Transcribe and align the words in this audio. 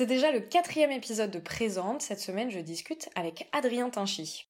C'est 0.00 0.06
déjà 0.06 0.32
le 0.32 0.40
quatrième 0.40 0.92
épisode 0.92 1.30
de 1.30 1.38
Présente. 1.38 2.00
Cette 2.00 2.20
semaine, 2.20 2.50
je 2.50 2.58
discute 2.58 3.10
avec 3.16 3.50
Adrien 3.52 3.90
Tinchy. 3.90 4.49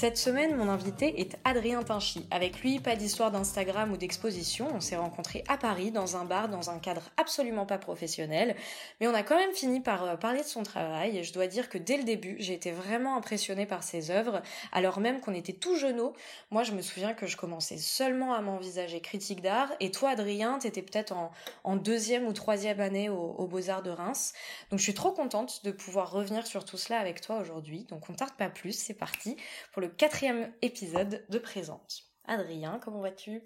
Cette 0.00 0.16
semaine, 0.16 0.56
mon 0.56 0.70
invité 0.70 1.20
est 1.20 1.36
Adrien 1.44 1.82
Tinchy. 1.82 2.26
Avec 2.30 2.62
lui, 2.62 2.80
pas 2.80 2.96
d'histoire 2.96 3.30
d'Instagram 3.30 3.92
ou 3.92 3.98
d'exposition. 3.98 4.66
On 4.74 4.80
s'est 4.80 4.96
rencontrés 4.96 5.44
à 5.46 5.58
Paris, 5.58 5.90
dans 5.90 6.16
un 6.16 6.24
bar, 6.24 6.48
dans 6.48 6.70
un 6.70 6.78
cadre 6.78 7.02
absolument 7.18 7.66
pas 7.66 7.76
professionnel. 7.76 8.56
Mais 8.98 9.08
on 9.08 9.12
a 9.12 9.22
quand 9.22 9.36
même 9.36 9.52
fini 9.52 9.80
par 9.80 10.04
euh, 10.04 10.16
parler 10.16 10.40
de 10.40 10.46
son 10.46 10.62
travail. 10.62 11.18
Et 11.18 11.22
je 11.22 11.34
dois 11.34 11.48
dire 11.48 11.68
que 11.68 11.76
dès 11.76 11.98
le 11.98 12.04
début, 12.04 12.36
j'ai 12.38 12.54
été 12.54 12.72
vraiment 12.72 13.14
impressionnée 13.14 13.66
par 13.66 13.82
ses 13.82 14.10
œuvres. 14.10 14.40
Alors 14.72 15.00
même 15.00 15.20
qu'on 15.20 15.34
était 15.34 15.52
tout 15.52 15.76
jeuneaux, 15.76 16.14
moi 16.50 16.62
je 16.62 16.72
me 16.72 16.80
souviens 16.80 17.12
que 17.12 17.26
je 17.26 17.36
commençais 17.36 17.76
seulement 17.76 18.32
à 18.32 18.40
m'envisager 18.40 19.02
critique 19.02 19.42
d'art. 19.42 19.70
Et 19.80 19.90
toi, 19.90 20.12
Adrien, 20.12 20.58
t'étais 20.60 20.80
peut-être 20.80 21.12
en, 21.12 21.76
deuxième 21.76 22.26
ou 22.26 22.32
troisième 22.32 22.80
année 22.80 23.10
aux 23.10 23.46
Beaux-Arts 23.46 23.82
de 23.82 23.90
Reims. 23.90 24.32
Donc 24.70 24.78
je 24.78 24.84
suis 24.84 24.94
trop 24.94 25.12
contente 25.12 25.62
de 25.62 25.70
pouvoir 25.72 26.10
revenir 26.10 26.46
sur 26.46 26.64
tout 26.64 26.78
cela 26.78 26.98
avec 27.00 27.20
toi 27.20 27.36
aujourd'hui. 27.36 27.84
Donc 27.90 28.08
on 28.08 28.14
tarde 28.14 28.32
pas 28.38 28.48
plus, 28.48 28.72
c'est 28.72 28.94
parti 28.94 29.36
pour 29.72 29.82
le 29.82 29.89
quatrième 29.96 30.52
épisode 30.62 31.24
de 31.28 31.38
Présente. 31.38 32.02
Adrien, 32.24 32.80
comment 32.82 33.00
vas-tu? 33.00 33.42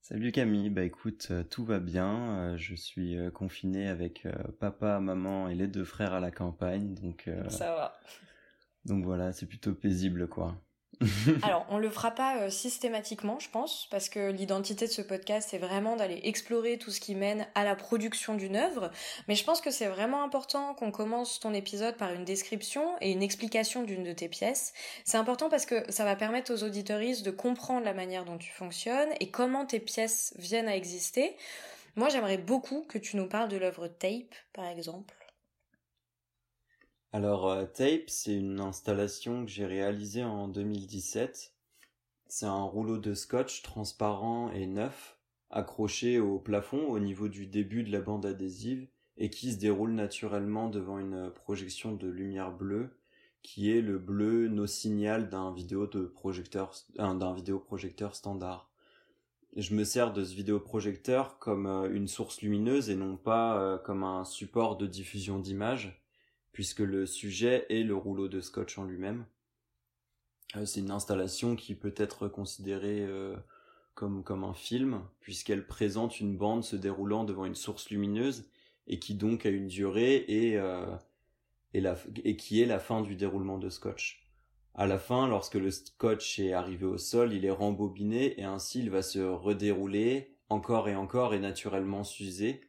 Salut 0.00 0.30
Camille, 0.30 0.70
bah 0.70 0.84
écoute, 0.84 1.28
euh, 1.32 1.42
tout 1.42 1.64
va 1.64 1.80
bien. 1.80 2.38
Euh, 2.38 2.56
je 2.56 2.76
suis 2.76 3.16
euh, 3.16 3.30
confiné 3.30 3.88
avec 3.88 4.26
papa, 4.60 5.00
maman 5.00 5.48
et 5.48 5.54
les 5.54 5.66
deux 5.66 5.84
frères 5.84 6.14
à 6.14 6.20
la 6.20 6.30
campagne, 6.30 6.94
donc. 6.94 7.28
Ça 7.48 7.74
va. 7.74 8.00
Donc 8.84 9.04
voilà, 9.04 9.32
c'est 9.32 9.46
plutôt 9.46 9.74
paisible 9.74 10.28
quoi. 10.28 10.54
Alors, 11.42 11.66
on 11.68 11.78
le 11.78 11.90
fera 11.90 12.10
pas 12.10 12.38
euh, 12.38 12.50
systématiquement, 12.50 13.38
je 13.38 13.50
pense, 13.50 13.86
parce 13.90 14.08
que 14.08 14.30
l'identité 14.30 14.86
de 14.86 14.90
ce 14.90 15.02
podcast, 15.02 15.48
c'est 15.50 15.58
vraiment 15.58 15.96
d'aller 15.96 16.20
explorer 16.24 16.78
tout 16.78 16.90
ce 16.90 17.00
qui 17.00 17.14
mène 17.14 17.46
à 17.54 17.64
la 17.64 17.76
production 17.76 18.34
d'une 18.34 18.56
œuvre. 18.56 18.90
Mais 19.28 19.34
je 19.34 19.44
pense 19.44 19.60
que 19.60 19.70
c'est 19.70 19.86
vraiment 19.86 20.22
important 20.22 20.74
qu'on 20.74 20.90
commence 20.90 21.38
ton 21.38 21.52
épisode 21.52 21.96
par 21.96 22.12
une 22.12 22.24
description 22.24 22.96
et 23.00 23.12
une 23.12 23.22
explication 23.22 23.82
d'une 23.82 24.04
de 24.04 24.12
tes 24.12 24.28
pièces. 24.28 24.72
C'est 25.04 25.18
important 25.18 25.50
parce 25.50 25.66
que 25.66 25.90
ça 25.90 26.04
va 26.04 26.16
permettre 26.16 26.52
aux 26.52 26.62
auditoristes 26.64 27.24
de 27.24 27.30
comprendre 27.30 27.84
la 27.84 27.94
manière 27.94 28.24
dont 28.24 28.38
tu 28.38 28.50
fonctionnes 28.52 29.10
et 29.20 29.30
comment 29.30 29.66
tes 29.66 29.80
pièces 29.80 30.32
viennent 30.38 30.68
à 30.68 30.76
exister. 30.76 31.36
Moi, 31.96 32.08
j'aimerais 32.08 32.38
beaucoup 32.38 32.84
que 32.88 32.98
tu 32.98 33.16
nous 33.16 33.26
parles 33.26 33.48
de 33.48 33.56
l'œuvre 33.56 33.88
Tape, 33.88 34.34
par 34.52 34.66
exemple. 34.66 35.25
Alors 37.12 37.48
euh, 37.48 37.66
Tape, 37.66 38.08
c'est 38.08 38.34
une 38.34 38.58
installation 38.60 39.44
que 39.44 39.50
j'ai 39.50 39.64
réalisée 39.64 40.24
en 40.24 40.48
2017. 40.48 41.54
C'est 42.26 42.46
un 42.46 42.62
rouleau 42.62 42.98
de 42.98 43.14
scotch 43.14 43.62
transparent 43.62 44.50
et 44.50 44.66
neuf, 44.66 45.16
accroché 45.50 46.18
au 46.18 46.40
plafond 46.40 46.88
au 46.88 46.98
niveau 46.98 47.28
du 47.28 47.46
début 47.46 47.84
de 47.84 47.92
la 47.92 48.00
bande 48.00 48.26
adhésive 48.26 48.88
et 49.16 49.30
qui 49.30 49.52
se 49.52 49.58
déroule 49.58 49.92
naturellement 49.92 50.68
devant 50.68 50.98
une 50.98 51.30
projection 51.30 51.92
de 51.92 52.08
lumière 52.08 52.50
bleue 52.50 52.98
qui 53.42 53.70
est 53.70 53.80
le 53.80 53.98
bleu 53.98 54.48
no 54.48 54.66
signal 54.66 55.30
d'un 55.30 55.50
euh, 55.50 55.54
vidéoprojecteur 55.54 56.74
standard. 58.16 58.68
Je 59.54 59.74
me 59.74 59.84
sers 59.84 60.12
de 60.12 60.24
ce 60.24 60.34
vidéoprojecteur 60.34 61.38
comme 61.38 61.66
euh, 61.66 61.88
une 61.88 62.08
source 62.08 62.42
lumineuse 62.42 62.90
et 62.90 62.96
non 62.96 63.16
pas 63.16 63.78
comme 63.84 64.02
un 64.02 64.24
support 64.24 64.76
de 64.76 64.88
diffusion 64.88 65.38
d'images 65.38 66.02
puisque 66.56 66.80
le 66.80 67.04
sujet 67.04 67.66
est 67.68 67.82
le 67.82 67.94
rouleau 67.94 68.28
de 68.28 68.40
scotch 68.40 68.78
en 68.78 68.84
lui-même. 68.84 69.26
Euh, 70.56 70.64
c'est 70.64 70.80
une 70.80 70.90
installation 70.90 71.54
qui 71.54 71.74
peut 71.74 71.92
être 71.98 72.28
considérée 72.28 73.02
euh, 73.02 73.36
comme, 73.94 74.24
comme 74.24 74.42
un 74.42 74.54
film, 74.54 75.02
puisqu'elle 75.20 75.66
présente 75.66 76.18
une 76.18 76.34
bande 76.34 76.64
se 76.64 76.74
déroulant 76.74 77.24
devant 77.24 77.44
une 77.44 77.54
source 77.54 77.90
lumineuse, 77.90 78.48
et 78.86 78.98
qui 78.98 79.14
donc 79.16 79.44
a 79.44 79.50
une 79.50 79.68
durée 79.68 80.24
et, 80.28 80.56
euh, 80.56 80.86
et, 81.74 82.36
qui 82.38 82.62
est 82.62 82.66
la 82.66 82.78
fin 82.78 83.02
du 83.02 83.16
déroulement 83.16 83.58
de 83.58 83.68
scotch. 83.68 84.26
À 84.74 84.86
la 84.86 84.98
fin, 84.98 85.28
lorsque 85.28 85.56
le 85.56 85.70
scotch 85.70 86.38
est 86.38 86.54
arrivé 86.54 86.86
au 86.86 86.96
sol, 86.96 87.34
il 87.34 87.44
est 87.44 87.50
rembobiné 87.50 88.40
et 88.40 88.44
ainsi 88.44 88.80
il 88.80 88.88
va 88.88 89.02
se 89.02 89.18
redérouler 89.18 90.34
encore 90.48 90.88
et 90.88 90.96
encore 90.96 91.34
et 91.34 91.38
naturellement 91.38 92.02
s'user 92.02 92.62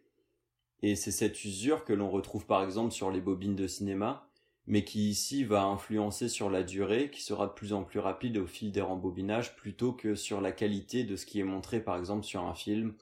et 0.83 0.95
c'est 0.95 1.11
cette 1.11 1.43
usure 1.43 1.83
que 1.83 1.93
l'on 1.93 2.09
retrouve 2.09 2.45
par 2.45 2.63
exemple 2.63 2.91
sur 2.91 3.11
les 3.11 3.21
bobines 3.21 3.55
de 3.55 3.67
cinéma, 3.67 4.27
mais 4.67 4.83
qui 4.83 5.09
ici 5.09 5.43
va 5.43 5.63
influencer 5.63 6.29
sur 6.29 6.49
la 6.49 6.63
durée, 6.63 7.09
qui 7.09 7.21
sera 7.21 7.47
de 7.47 7.53
plus 7.53 7.73
en 7.73 7.83
plus 7.83 7.99
rapide 7.99 8.37
au 8.37 8.45
fil 8.45 8.71
des 8.71 8.81
rembobinages, 8.81 9.55
plutôt 9.55 9.93
que 9.93 10.15
sur 10.15 10.41
la 10.41 10.51
qualité 10.51 11.03
de 11.03 11.15
ce 11.15 11.25
qui 11.25 11.39
est 11.39 11.43
montré 11.43 11.79
par 11.79 11.97
exemple 11.97 12.25
sur 12.25 12.43
un 12.43 12.53
film, 12.53 12.93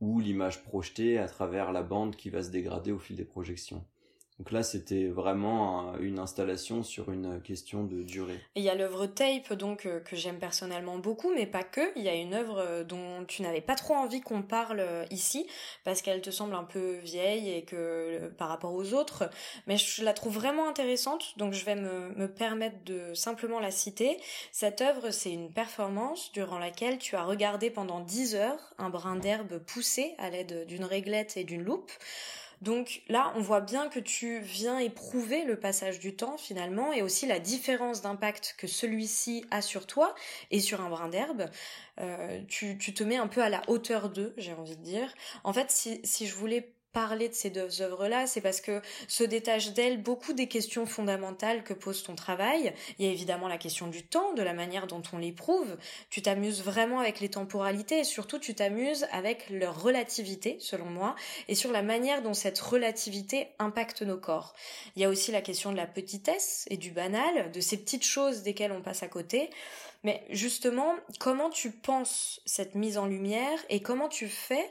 ou 0.00 0.20
l'image 0.20 0.62
projetée 0.62 1.18
à 1.18 1.28
travers 1.28 1.72
la 1.72 1.82
bande 1.82 2.16
qui 2.16 2.28
va 2.28 2.42
se 2.42 2.50
dégrader 2.50 2.92
au 2.92 2.98
fil 2.98 3.16
des 3.16 3.24
projections. 3.24 3.84
Donc 4.38 4.52
là, 4.52 4.62
c'était 4.62 5.06
vraiment 5.06 5.96
une 5.98 6.18
installation 6.18 6.82
sur 6.82 7.10
une 7.10 7.40
question 7.40 7.84
de 7.84 8.02
durée. 8.02 8.38
il 8.54 8.62
y 8.62 8.68
a 8.68 8.74
l'œuvre 8.74 9.06
Tape, 9.06 9.54
donc 9.54 9.86
euh, 9.86 9.98
que 10.00 10.14
j'aime 10.14 10.38
personnellement 10.38 10.98
beaucoup, 10.98 11.32
mais 11.32 11.46
pas 11.46 11.62
que. 11.62 11.80
Il 11.96 12.02
y 12.02 12.08
a 12.10 12.14
une 12.14 12.34
œuvre 12.34 12.58
euh, 12.58 12.84
dont 12.84 13.24
tu 13.26 13.40
n'avais 13.40 13.62
pas 13.62 13.76
trop 13.76 13.94
envie 13.94 14.20
qu'on 14.20 14.42
parle 14.42 14.80
euh, 14.80 15.06
ici, 15.10 15.46
parce 15.84 16.02
qu'elle 16.02 16.20
te 16.20 16.30
semble 16.30 16.54
un 16.54 16.64
peu 16.64 16.96
vieille 16.96 17.50
et 17.50 17.62
que 17.62 18.28
par 18.36 18.48
rapport 18.48 18.74
aux 18.74 18.92
autres, 18.92 19.30
mais 19.66 19.78
je 19.78 20.04
la 20.04 20.12
trouve 20.12 20.34
vraiment 20.34 20.68
intéressante, 20.68 21.32
donc 21.38 21.54
je 21.54 21.64
vais 21.64 21.76
me, 21.76 22.10
me 22.14 22.28
permettre 22.28 22.84
de 22.84 23.14
simplement 23.14 23.58
la 23.58 23.70
citer. 23.70 24.18
Cette 24.52 24.82
œuvre, 24.82 25.10
c'est 25.12 25.32
une 25.32 25.50
performance 25.50 26.30
durant 26.32 26.58
laquelle 26.58 26.98
tu 26.98 27.16
as 27.16 27.24
regardé 27.24 27.70
pendant 27.70 28.00
10 28.00 28.34
heures 28.34 28.74
un 28.76 28.90
brin 28.90 29.16
d'herbe 29.16 29.58
poussé 29.60 30.14
à 30.18 30.28
l'aide 30.28 30.66
d'une 30.66 30.84
réglette 30.84 31.38
et 31.38 31.44
d'une 31.44 31.62
loupe. 31.62 31.90
Donc 32.62 33.02
là, 33.08 33.32
on 33.36 33.40
voit 33.40 33.60
bien 33.60 33.88
que 33.88 34.00
tu 34.00 34.40
viens 34.40 34.78
éprouver 34.78 35.44
le 35.44 35.58
passage 35.58 35.98
du 35.98 36.16
temps 36.16 36.38
finalement 36.38 36.92
et 36.92 37.02
aussi 37.02 37.26
la 37.26 37.38
différence 37.38 38.02
d'impact 38.02 38.54
que 38.58 38.66
celui-ci 38.66 39.44
a 39.50 39.60
sur 39.60 39.86
toi 39.86 40.14
et 40.50 40.60
sur 40.60 40.80
un 40.80 40.88
brin 40.88 41.08
d'herbe. 41.08 41.46
Euh, 42.00 42.40
tu, 42.48 42.76
te 42.78 43.04
mets 43.04 43.16
un 43.16 43.28
peu 43.28 43.42
à 43.42 43.48
la 43.48 43.62
hauteur 43.68 44.10
d'eux, 44.10 44.34
j'ai 44.36 44.52
envie 44.54 44.76
de 44.76 44.82
dire. 44.82 45.12
En 45.44 45.52
fait, 45.52 45.70
si, 45.70 46.00
si 46.04 46.26
je 46.26 46.34
voulais 46.34 46.72
parler 46.96 47.28
de 47.28 47.34
ces 47.34 47.50
deux 47.50 47.82
œuvres-là, 47.82 48.26
c'est 48.26 48.40
parce 48.40 48.62
que 48.62 48.80
se 49.06 49.22
détachent 49.22 49.74
d'elles 49.74 50.02
beaucoup 50.02 50.32
des 50.32 50.48
questions 50.48 50.86
fondamentales 50.86 51.62
que 51.62 51.74
pose 51.74 52.02
ton 52.02 52.14
travail. 52.14 52.72
Il 52.98 53.04
y 53.04 53.08
a 53.10 53.12
évidemment 53.12 53.48
la 53.48 53.58
question 53.58 53.88
du 53.88 54.02
temps, 54.02 54.32
de 54.32 54.40
la 54.40 54.54
manière 54.54 54.86
dont 54.86 55.02
on 55.12 55.18
l'éprouve. 55.18 55.76
Tu 56.08 56.22
t'amuses 56.22 56.62
vraiment 56.62 56.98
avec 56.98 57.20
les 57.20 57.28
temporalités 57.28 57.98
et 57.98 58.04
surtout 58.04 58.38
tu 58.38 58.54
t'amuses 58.54 59.06
avec 59.12 59.50
leur 59.50 59.82
relativité, 59.82 60.56
selon 60.58 60.86
moi, 60.86 61.16
et 61.48 61.54
sur 61.54 61.70
la 61.70 61.82
manière 61.82 62.22
dont 62.22 62.32
cette 62.32 62.58
relativité 62.58 63.48
impacte 63.58 64.00
nos 64.00 64.16
corps. 64.16 64.54
Il 64.96 65.02
y 65.02 65.04
a 65.04 65.10
aussi 65.10 65.32
la 65.32 65.42
question 65.42 65.72
de 65.72 65.76
la 65.76 65.86
petitesse 65.86 66.64
et 66.70 66.78
du 66.78 66.92
banal, 66.92 67.52
de 67.52 67.60
ces 67.60 67.76
petites 67.76 68.06
choses 68.06 68.42
desquelles 68.42 68.72
on 68.72 68.80
passe 68.80 69.02
à 69.02 69.08
côté. 69.08 69.50
Mais 70.02 70.24
justement, 70.30 70.94
comment 71.18 71.50
tu 71.50 71.72
penses 71.72 72.40
cette 72.46 72.74
mise 72.74 72.96
en 72.96 73.04
lumière 73.04 73.58
et 73.68 73.82
comment 73.82 74.08
tu 74.08 74.28
fais 74.28 74.66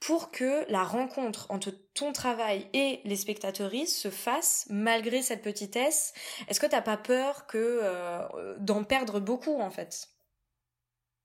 pour 0.00 0.30
que 0.30 0.70
la 0.70 0.84
rencontre 0.84 1.50
entre 1.50 1.72
ton 1.94 2.12
travail 2.12 2.68
et 2.72 3.00
les 3.04 3.16
spectateuristes 3.16 3.96
se 3.96 4.10
fasse 4.10 4.66
malgré 4.70 5.22
cette 5.22 5.42
petitesse. 5.42 6.12
Est-ce 6.48 6.60
que 6.60 6.66
t'as 6.66 6.82
pas 6.82 6.96
peur 6.96 7.46
que 7.46 7.80
euh, 7.82 8.56
d'en 8.58 8.84
perdre 8.84 9.20
beaucoup 9.20 9.60
en 9.60 9.70
fait? 9.70 10.08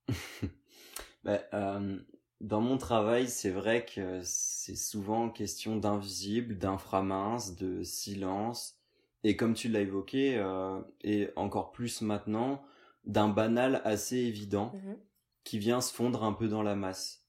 Bah, 1.23 1.39
euh, 1.53 1.99
Dans 2.41 2.59
mon 2.59 2.77
travail, 2.77 3.29
c'est 3.29 3.49
vrai 3.49 3.85
que 3.85 4.19
c'est 4.23 4.75
souvent 4.75 5.29
question 5.29 5.77
d'invisible, 5.77 6.57
d'inframince, 6.57 7.55
de 7.55 7.81
silence, 7.83 8.75
et 9.23 9.37
comme 9.37 9.53
tu 9.53 9.69
l'as 9.69 9.79
évoqué, 9.79 10.35
euh, 10.37 10.81
et 11.01 11.29
encore 11.37 11.71
plus 11.71 12.01
maintenant, 12.01 12.61
d'un 13.05 13.29
banal 13.29 13.81
assez 13.85 14.17
évident 14.17 14.73
mmh 14.73 14.95
qui 15.43 15.59
vient 15.59 15.81
se 15.81 15.93
fondre 15.93 16.23
un 16.23 16.31
peu 16.31 16.47
dans 16.47 16.63
la 16.63 16.75
masse 16.75 17.22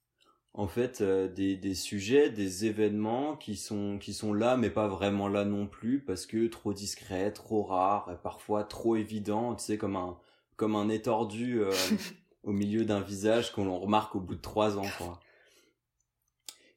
en 0.54 0.68
fait 0.68 1.00
euh, 1.00 1.28
des, 1.28 1.56
des 1.56 1.74
sujets, 1.74 2.30
des 2.30 2.64
événements 2.64 3.36
qui 3.36 3.56
sont 3.56 3.98
qui 3.98 4.14
sont 4.14 4.32
là 4.32 4.56
mais 4.56 4.70
pas 4.70 4.88
vraiment 4.88 5.28
là 5.28 5.44
non 5.44 5.66
plus 5.66 6.00
parce 6.00 6.26
que 6.26 6.46
trop 6.46 6.72
discrets, 6.72 7.32
trop 7.32 7.62
rares 7.62 8.10
et 8.12 8.16
parfois 8.22 8.64
trop 8.64 8.96
évidents, 8.96 9.54
tu 9.54 9.64
sais 9.64 9.78
comme 9.78 9.96
un 9.96 10.18
comme 10.56 10.76
un 10.76 10.88
étordu 10.88 11.60
au 12.44 12.52
milieu 12.52 12.84
d'un 12.84 13.00
visage 13.00 13.52
qu'on 13.52 13.78
remarque 13.78 14.14
au 14.14 14.20
bout 14.20 14.34
de 14.34 14.40
trois 14.40 14.78
ans, 14.78 14.86
quoi. 14.98 15.20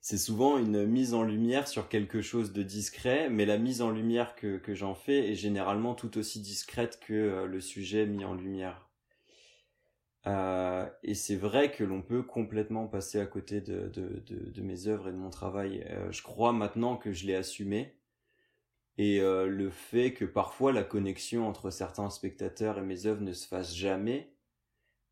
C'est 0.09 0.17
souvent 0.17 0.57
une 0.57 0.85
mise 0.85 1.13
en 1.13 1.23
lumière 1.23 1.67
sur 1.67 1.89
quelque 1.89 2.21
chose 2.21 2.53
de 2.53 2.63
discret, 2.63 3.29
mais 3.29 3.45
la 3.45 3.57
mise 3.57 3.81
en 3.81 3.91
lumière 3.91 4.35
que, 4.37 4.57
que 4.57 4.73
j'en 4.73 4.95
fais 4.95 5.31
est 5.31 5.35
généralement 5.35 5.95
tout 5.95 6.17
aussi 6.17 6.39
discrète 6.39 7.01
que 7.05 7.13
euh, 7.13 7.45
le 7.45 7.59
sujet 7.59 8.05
mis 8.05 8.23
en 8.23 8.33
lumière. 8.33 8.86
Euh, 10.25 10.85
et 11.03 11.13
c'est 11.13 11.35
vrai 11.35 11.71
que 11.71 11.83
l'on 11.83 12.01
peut 12.01 12.23
complètement 12.23 12.87
passer 12.87 13.19
à 13.19 13.25
côté 13.25 13.61
de, 13.61 13.87
de, 13.87 14.23
de, 14.25 14.49
de 14.49 14.61
mes 14.61 14.87
œuvres 14.87 15.07
et 15.09 15.11
de 15.11 15.17
mon 15.17 15.29
travail. 15.29 15.85
Euh, 15.89 16.11
je 16.11 16.21
crois 16.21 16.51
maintenant 16.51 16.97
que 16.97 17.13
je 17.13 17.25
l'ai 17.25 17.35
assumé. 17.35 17.95
Et 18.97 19.21
euh, 19.21 19.45
le 19.45 19.69
fait 19.69 20.13
que 20.13 20.25
parfois 20.25 20.73
la 20.73 20.83
connexion 20.83 21.47
entre 21.47 21.69
certains 21.69 22.09
spectateurs 22.09 22.79
et 22.79 22.81
mes 22.81 23.05
œuvres 23.05 23.21
ne 23.21 23.33
se 23.33 23.47
fasse 23.47 23.75
jamais, 23.75 24.33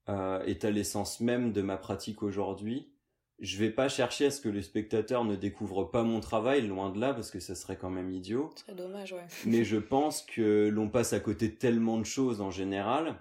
est 0.08 0.64
à 0.64 0.70
l'essence 0.70 1.20
même 1.20 1.52
de 1.52 1.64
ma 1.64 1.78
pratique 1.78 2.22
aujourd'hui. 2.22 2.92
Je 3.40 3.58
vais 3.58 3.72
pas 3.72 3.90
chercher 3.90 4.28
à 4.28 4.32
ce 4.32 4.40
que 4.40 4.50
le 4.50 4.62
spectateur 4.62 5.26
ne 5.26 5.36
découvre 5.36 5.84
pas 5.84 6.04
mon 6.04 6.20
travail, 6.20 6.66
loin 6.68 6.92
de 6.92 7.00
là, 7.00 7.14
parce 7.14 7.32
que 7.32 7.40
ça 7.40 7.56
serait 7.56 7.76
quand 7.76 7.90
même 7.90 8.12
idiot. 8.12 8.52
Très 8.56 8.76
dommage, 8.76 9.14
ouais. 9.14 9.26
Mais 9.46 9.64
je 9.66 9.78
pense 9.78 10.22
que 10.22 10.70
l'on 10.70 10.90
passe 10.90 11.12
à 11.14 11.20
côté 11.20 11.50
de 11.50 11.56
tellement 11.56 11.98
de 11.98 12.06
choses 12.06 12.40
en 12.40 12.52
général, 12.52 13.20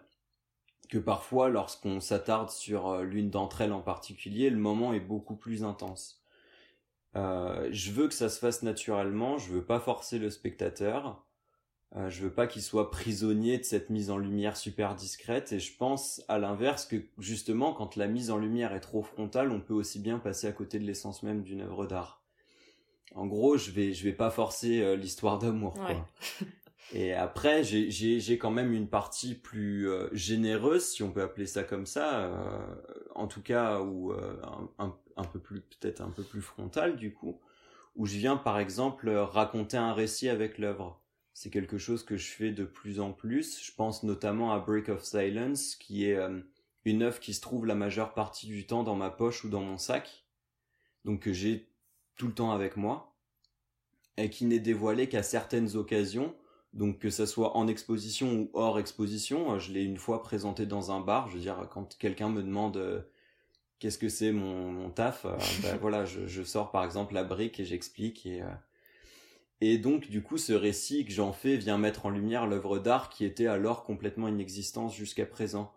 que 0.89 0.99
parfois, 0.99 1.49
lorsqu'on 1.49 2.01
s'attarde 2.01 2.51
sur 2.51 2.89
euh, 2.89 3.03
l'une 3.03 3.31
d'entre 3.31 3.61
elles 3.61 3.73
en 3.73 3.81
particulier, 3.81 4.51
le 4.51 4.59
moment 4.59 4.93
est 4.93 5.01
beaucoup 5.01 5.37
plus 5.37 5.65
intense. 5.65 6.23
Euh, 7.17 7.69
je 7.71 7.93
veux 7.93 8.09
que 8.09 8.15
ça 8.15 8.29
se 8.29 8.39
fasse 8.39 8.63
naturellement, 8.63 9.39
je 9.39 9.53
veux 9.53 9.65
pas 9.65 9.81
forcer 9.81 10.19
le 10.19 10.31
spectateur. 10.31 11.25
Euh, 11.97 12.11
je 12.11 12.23
veux 12.23 12.33
pas 12.33 12.49
qu'il 12.49 12.63
soit 12.63 12.91
prisonnier 12.91 13.59
de 13.59 13.63
cette 13.63 13.89
mise 13.89 14.11
en 14.11 14.19
lumière 14.19 14.57
super 14.57 14.97
discrète 14.97 15.53
et 15.53 15.61
je 15.61 15.77
pense 15.77 16.23
à 16.27 16.39
l'inverse 16.39 16.87
que 16.87 16.97
justement 17.19 17.73
quand 17.73 17.95
la 17.95 18.09
mise 18.09 18.33
en 18.33 18.39
lumière 18.39 18.75
est 18.75 18.81
trop 18.81 19.03
frontale, 19.03 19.53
on 19.53 19.61
peut 19.61 19.75
aussi 19.75 20.01
bien 20.01 20.19
passer 20.19 20.49
à 20.49 20.53
côté 20.53 20.81
de 20.81 20.85
l'essence 20.85 21.23
même 21.23 21.43
d'une 21.43 21.61
œuvre 21.61 21.87
d'art. 21.87 22.21
En 23.15 23.27
gros, 23.27 23.57
je 23.57 23.71
vais 23.71 23.93
je 23.93 24.03
vais 24.03 24.13
pas 24.13 24.31
forcer 24.31 24.83
euh, 24.83 24.97
l'histoire 24.97 25.39
d'amour 25.39 25.75
quoi. 25.75 26.09
Et 26.93 27.13
après, 27.15 27.65
j'ai 27.65 28.39
quand 28.39 28.51
même 28.51 28.73
une 28.73 28.89
partie 28.89 29.35
plus 29.35 29.89
euh, 29.89 30.09
généreuse, 30.13 30.85
si 30.85 31.03
on 31.03 31.11
peut 31.11 31.23
appeler 31.23 31.47
ça 31.47 31.65
comme 31.65 31.87
ça, 31.87 32.25
euh, 32.25 32.77
en 33.15 33.27
tout 33.27 33.43
cas, 33.43 33.81
ou 33.81 34.13
un, 34.13 34.71
un, 34.79 34.97
un 35.17 35.25
peu 35.25 35.41
plus 35.41 35.61
peut-être 35.61 36.01
un 36.01 36.11
peu 36.11 36.23
plus 36.23 36.43
frontale 36.43 36.97
du 36.97 37.13
coup, 37.13 37.41
où 37.97 38.07
je 38.07 38.17
viens 38.17 38.37
par 38.37 38.59
exemple 38.59 39.11
raconter 39.11 39.77
un 39.77 39.93
récit 39.93 40.29
avec 40.29 40.59
l'œuvre 40.59 41.01
c'est 41.35 41.51
quelque 41.51 41.79
chose 41.79 42.05
que 42.05 42.17
je 42.17 42.29
fais 42.29 42.53
de 42.53 42.65
plus 42.65 43.01
en 43.01 43.13
plus. 43.13 43.61
Je 43.63 43.75
pense 43.75 44.05
notamment 44.05 44.53
à 44.53 44.61
Break 44.61 44.89
of 44.89 45.03
Silence, 45.03 45.75
qui 45.75 46.09
est 46.09 46.15
euh, 46.15 46.41
une 46.85 47.03
œuvre 47.03 47.19
qui 47.19 47.35
se 47.35 47.41
trouve 47.41 47.67
la 47.67 47.75
majeure 47.75 48.15
partie 48.15 48.47
du 48.47 48.67
temps 48.67 48.85
dans 48.85 48.95
ma 48.95 49.11
poche 49.11 49.45
ou 49.45 49.49
dans 49.49 49.61
mon 49.61 49.77
sac, 49.77 50.25
donc 51.05 51.21
que 51.21 51.33
j'ai 51.33 51.69
tout 52.17 52.29
le 52.29 52.35
temps 52.35 52.53
avec 52.53 52.77
moi, 52.77 53.17
et 54.17 54.31
qui 54.31 54.45
n'est 54.45 54.61
dévoilée 54.61 55.09
qu'à 55.09 55.25
certaines 55.25 55.77
occasions, 55.77 56.37
donc 56.75 56.99
que 56.99 57.11
ça 57.11 57.27
soit 57.27 57.57
en 57.57 57.67
exposition 57.67 58.33
ou 58.35 58.51
hors 58.53 58.79
exposition. 58.79 59.59
Je 59.59 59.73
l'ai 59.73 59.85
une 59.85 59.97
fois 59.97 60.23
présenté 60.23 60.67
dans 60.67 60.91
un 60.93 61.01
bar, 61.01 61.29
je 61.29 61.35
veux 61.35 61.41
dire, 61.41 61.69
quand 61.73 61.97
quelqu'un 61.99 62.29
me 62.29 62.43
demande 62.43 62.77
euh, 62.77 63.01
qu'est-ce 63.79 63.99
que 63.99 64.09
c'est 64.09 64.33
mon, 64.33 64.71
mon 64.71 64.91
taf, 64.91 65.25
euh, 65.25 65.37
ben 65.63 65.79
voilà, 65.81 66.05
je, 66.05 66.27
je, 66.27 66.43
sors 66.43 66.71
par 66.71 66.85
exemple 66.85 67.15
la 67.15 67.25
brique 67.25 67.59
et 67.61 67.65
j'explique 67.65 68.27
et 68.27 68.43
et 69.61 69.79
donc, 69.79 70.11
du 70.11 70.23
coup, 70.23 70.37
ce 70.37 70.53
récit 70.53 71.07
que 71.07 71.13
j'en 71.13 71.33
fais 71.33 71.57
vient 71.57 71.79
mettre 71.79 72.05
en 72.05 72.11
lumière 72.11 72.47
l'œuvre 72.47 72.79
d'art 72.79 73.09
qui 73.09 73.25
était 73.25 73.47
alors 73.47 73.85
complètement 73.85 74.29
inexistante 74.29 74.93
jusqu'à 74.93 75.25
présent. 75.25 75.73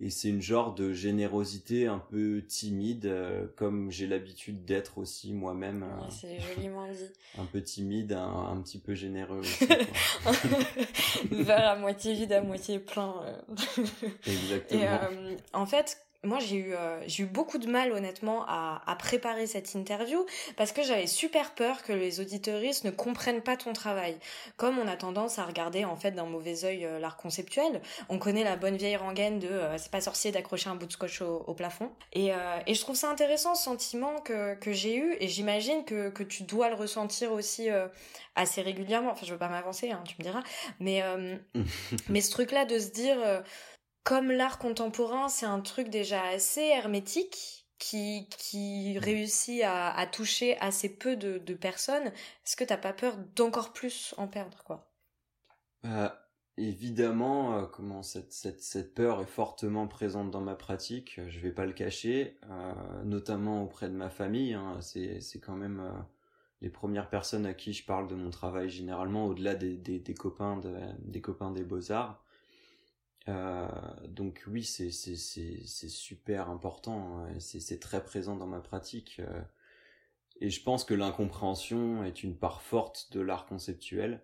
Et 0.00 0.10
c'est 0.10 0.28
une 0.28 0.42
genre 0.42 0.74
de 0.74 0.92
générosité 0.92 1.88
un 1.88 1.98
peu 1.98 2.42
timide, 2.46 3.06
euh, 3.06 3.46
comme 3.56 3.90
j'ai 3.90 4.06
l'habitude 4.06 4.64
d'être 4.64 4.98
aussi 4.98 5.32
moi-même. 5.32 5.82
Euh, 5.82 6.06
c'est 6.08 6.38
joliment 6.38 6.86
dit. 6.86 7.10
un 7.38 7.44
peu 7.44 7.60
timide, 7.60 8.12
un, 8.12 8.52
un 8.52 8.60
petit 8.62 8.78
peu 8.78 8.94
généreux 8.94 9.38
aussi. 9.38 9.66
Vers 11.32 11.68
à 11.68 11.76
moitié 11.76 12.14
vide, 12.14 12.32
à 12.32 12.42
moitié 12.42 12.78
plein. 12.78 13.12
Euh. 13.24 13.84
Exactement. 14.26 14.80
Et 14.80 15.36
en 15.52 15.66
fait, 15.66 15.98
moi 16.24 16.40
j'ai 16.40 16.56
eu 16.56 16.74
euh, 16.74 17.00
j'ai 17.06 17.22
eu 17.22 17.26
beaucoup 17.26 17.58
de 17.58 17.68
mal 17.68 17.92
honnêtement 17.92 18.44
à, 18.48 18.82
à 18.86 18.96
préparer 18.96 19.46
cette 19.46 19.74
interview 19.74 20.26
parce 20.56 20.72
que 20.72 20.82
j'avais 20.82 21.06
super 21.06 21.54
peur 21.54 21.82
que 21.84 21.92
les 21.92 22.18
auditeuristes 22.18 22.84
ne 22.84 22.90
comprennent 22.90 23.40
pas 23.40 23.56
ton 23.56 23.72
travail. 23.72 24.18
Comme 24.56 24.78
on 24.78 24.88
a 24.88 24.96
tendance 24.96 25.38
à 25.38 25.44
regarder 25.44 25.84
en 25.84 25.94
fait 25.94 26.10
d'un 26.10 26.26
mauvais 26.26 26.64
œil 26.64 26.84
euh, 26.84 26.98
l'art 26.98 27.16
conceptuel 27.16 27.80
on 28.08 28.18
connaît 28.18 28.42
la 28.42 28.56
bonne 28.56 28.76
vieille 28.76 28.96
rengaine 28.96 29.38
de 29.38 29.46
euh, 29.46 29.78
c'est 29.78 29.92
pas 29.92 30.00
sorcier 30.00 30.32
d'accrocher 30.32 30.68
un 30.68 30.74
bout 30.74 30.86
de 30.86 30.92
scotch 30.92 31.22
au, 31.22 31.44
au 31.46 31.54
plafond. 31.54 31.92
Et, 32.12 32.30
et 32.66 32.74
je 32.74 32.80
trouve 32.80 32.96
ça 32.96 33.10
intéressant 33.10 33.54
ce 33.54 33.62
sentiment 33.62 34.20
que, 34.20 34.54
que 34.54 34.72
j'ai 34.72 34.96
eu 34.96 35.16
et 35.20 35.28
j'imagine 35.28 35.84
que, 35.84 36.08
que 36.08 36.22
tu 36.22 36.42
dois 36.42 36.68
le 36.68 36.74
ressentir 36.74 37.32
aussi 37.32 37.68
assez 38.34 38.62
régulièrement. 38.62 39.12
Enfin 39.12 39.24
je 39.24 39.32
veux 39.32 39.38
pas 39.38 39.48
m'avancer 39.48 39.90
hein, 39.90 40.02
tu 40.06 40.16
me 40.18 40.24
diras. 40.24 40.42
Mais 40.80 41.02
mais 42.08 42.20
ce 42.20 42.30
truc 42.30 42.50
là 42.50 42.64
de 42.64 42.78
se 42.78 42.90
dire 42.90 43.18
comme 44.08 44.32
l'art 44.32 44.58
contemporain, 44.58 45.28
c'est 45.28 45.44
un 45.44 45.60
truc 45.60 45.90
déjà 45.90 46.22
assez 46.22 46.62
hermétique 46.62 47.66
qui, 47.78 48.26
qui 48.30 48.94
mm. 48.94 48.98
réussit 49.00 49.62
à, 49.62 49.90
à 49.94 50.06
toucher 50.06 50.58
assez 50.60 50.88
peu 50.88 51.14
de, 51.14 51.36
de 51.36 51.52
personnes, 51.52 52.06
est-ce 52.06 52.56
que 52.56 52.64
t'as 52.64 52.78
pas 52.78 52.94
peur 52.94 53.18
d'encore 53.36 53.74
plus 53.74 54.14
en 54.16 54.26
perdre, 54.26 54.64
quoi? 54.64 54.90
Bah, 55.82 56.24
Évidemment, 56.56 57.58
euh, 57.58 57.66
comment 57.66 58.02
cette, 58.02 58.32
cette, 58.32 58.62
cette, 58.62 58.94
peur 58.94 59.20
est 59.20 59.26
fortement 59.26 59.86
présente 59.86 60.30
dans 60.30 60.40
ma 60.40 60.56
pratique, 60.56 61.18
euh, 61.18 61.28
je 61.28 61.38
vais 61.40 61.52
pas 61.52 61.66
le 61.66 61.74
cacher, 61.74 62.38
euh, 62.50 62.72
notamment 63.04 63.62
auprès 63.62 63.90
de 63.90 63.94
ma 63.94 64.08
famille, 64.08 64.54
hein, 64.54 64.78
c'est, 64.80 65.20
c'est 65.20 65.38
quand 65.38 65.54
même 65.54 65.82
les 66.62 66.70
premières 66.70 67.10
personnes 67.10 67.44
à 67.44 67.52
qui 67.52 67.74
je 67.74 67.84
parle 67.84 68.08
de 68.08 68.14
mon 68.14 68.30
travail 68.30 68.70
généralement, 68.70 69.26
au-delà 69.26 69.54
des, 69.54 69.76
des, 69.76 70.00
des 70.00 70.14
copains 70.14 70.56
de, 70.56 70.74
des 71.00 71.20
copains 71.20 71.52
des 71.52 71.62
beaux-arts. 71.62 72.24
Euh, 73.28 73.68
donc 74.08 74.44
oui, 74.46 74.64
c'est 74.64 74.90
super 74.90 76.50
important, 76.50 77.18
hein, 77.18 77.28
c'est 77.38 77.60
c'est 77.60 77.78
très 77.78 78.02
présent 78.02 78.36
dans 78.36 78.46
ma 78.46 78.60
pratique. 78.60 79.20
Euh, 79.20 79.42
et 80.40 80.50
je 80.50 80.62
pense 80.62 80.84
que 80.84 80.94
l'incompréhension 80.94 82.04
est 82.04 82.22
une 82.22 82.36
part 82.36 82.62
forte 82.62 83.12
de 83.12 83.20
l'art 83.20 83.46
conceptuel, 83.46 84.22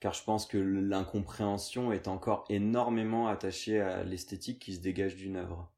car 0.00 0.14
je 0.14 0.24
pense 0.24 0.46
que 0.46 0.58
l'incompréhension 0.58 1.92
est 1.92 2.08
encore 2.08 2.44
énormément 2.48 3.28
attachée 3.28 3.80
à 3.80 4.04
l'esthétique 4.04 4.58
qui 4.60 4.74
se 4.74 4.80
dégage 4.80 5.16
d'une 5.16 5.36
œuvre. 5.36 5.70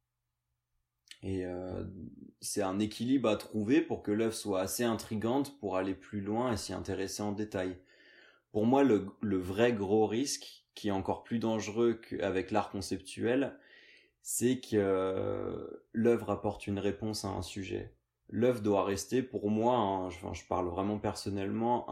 Et 1.22 1.44
euh, 1.44 1.84
c'est 2.40 2.62
un 2.62 2.78
équilibre 2.78 3.28
à 3.28 3.36
trouver 3.36 3.80
pour 3.80 4.02
que 4.02 4.12
l'œuvre 4.12 4.34
soit 4.34 4.60
assez 4.60 4.84
intrigante 4.84 5.58
pour 5.58 5.76
aller 5.76 5.94
plus 5.94 6.20
loin 6.20 6.52
et 6.52 6.56
s'y 6.56 6.72
intéresser 6.72 7.22
en 7.22 7.32
détail. 7.32 7.76
Pour 8.56 8.64
moi, 8.64 8.84
le, 8.84 9.36
vrai 9.36 9.74
gros 9.74 10.06
risque, 10.06 10.64
qui 10.74 10.88
est 10.88 10.90
encore 10.90 11.24
plus 11.24 11.38
dangereux 11.38 12.00
qu'avec 12.08 12.50
l'art 12.50 12.70
conceptuel, 12.70 13.54
c'est 14.22 14.60
que 14.60 14.76
euh, 14.76 15.66
l'œuvre 15.92 16.30
apporte 16.30 16.66
une 16.66 16.78
réponse 16.78 17.26
à 17.26 17.28
un 17.28 17.42
sujet. 17.42 17.92
L'œuvre 18.30 18.62
doit 18.62 18.82
rester 18.82 19.22
pour 19.22 19.50
moi, 19.50 20.08
je, 20.32 20.42
parle 20.48 20.68
vraiment 20.68 20.98
personnellement, 20.98 21.84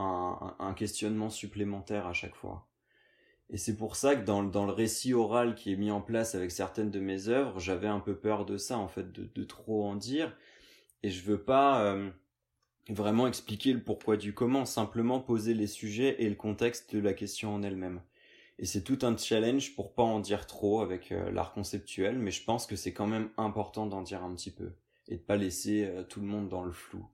un, 0.59 0.73
questionnement 0.73 1.29
supplémentaire 1.29 2.07
à 2.07 2.15
chaque 2.15 2.35
fois. 2.35 2.67
Et 3.51 3.59
c'est 3.59 3.77
pour 3.77 3.95
ça 3.95 4.17
que 4.17 4.25
dans, 4.25 4.41
le 4.41 4.73
récit 4.73 5.13
oral 5.13 5.57
qui 5.57 5.71
est 5.71 5.77
mis 5.77 5.91
en 5.91 6.01
place 6.01 6.35
avec 6.35 6.51
certaines 6.51 6.91
de 6.91 6.99
mes 6.99 7.29
œuvres, 7.29 7.61
j'avais 7.61 7.89
un 7.89 8.01
peu 8.01 8.17
peur 8.17 8.47
de 8.47 8.57
ça, 8.57 8.79
en 8.79 8.89
fait, 8.89 9.13
de, 9.13 9.29
de 9.35 9.45
trop 9.45 9.85
en 9.85 9.97
dire. 9.97 10.35
Et 11.03 11.11
je 11.11 11.25
veux 11.25 11.43
pas 11.43 11.85
euh, 11.85 12.09
vraiment 12.89 13.27
expliquer 13.27 13.73
le 13.73 13.83
pourquoi 13.83 14.17
du 14.17 14.35
comment, 14.35 14.65
simplement 14.65 15.21
poser 15.21 15.55
les 15.55 15.67
sujets 15.67 16.23
et 16.23 16.29
le 16.29 16.35
contexte 16.35 16.95
de 16.95 17.01
la 17.01 17.15
question 17.15 17.55
en 17.55 17.63
elle-même. 17.63 18.01
Et 18.59 18.67
c'est 18.67 18.83
tout 18.83 18.99
un 19.03 19.17
challenge 19.17 19.75
pour 19.75 19.95
pas 19.95 20.03
en 20.03 20.21
dire 20.21 20.47
trop 20.47 20.81
avec 20.81 21.11
euh, 21.11 21.31
l'art 21.33 21.53
conceptuel, 21.53 22.19
mais 22.19 22.31
je 22.31 22.45
pense 22.45 22.67
que 22.67 22.77
c'est 22.77 22.93
quand 22.93 23.07
même 23.07 23.31
important 23.37 23.87
d'en 23.87 24.03
dire 24.03 24.23
un 24.23 24.35
petit 24.35 24.53
peu 24.53 24.73
et 25.09 25.17
de 25.17 25.23
pas 25.23 25.37
laisser 25.37 25.85
euh, 25.85 26.03
tout 26.05 26.21
le 26.21 26.27
monde 26.27 26.49
dans 26.49 26.63
le 26.65 26.73
flou. 26.73 27.05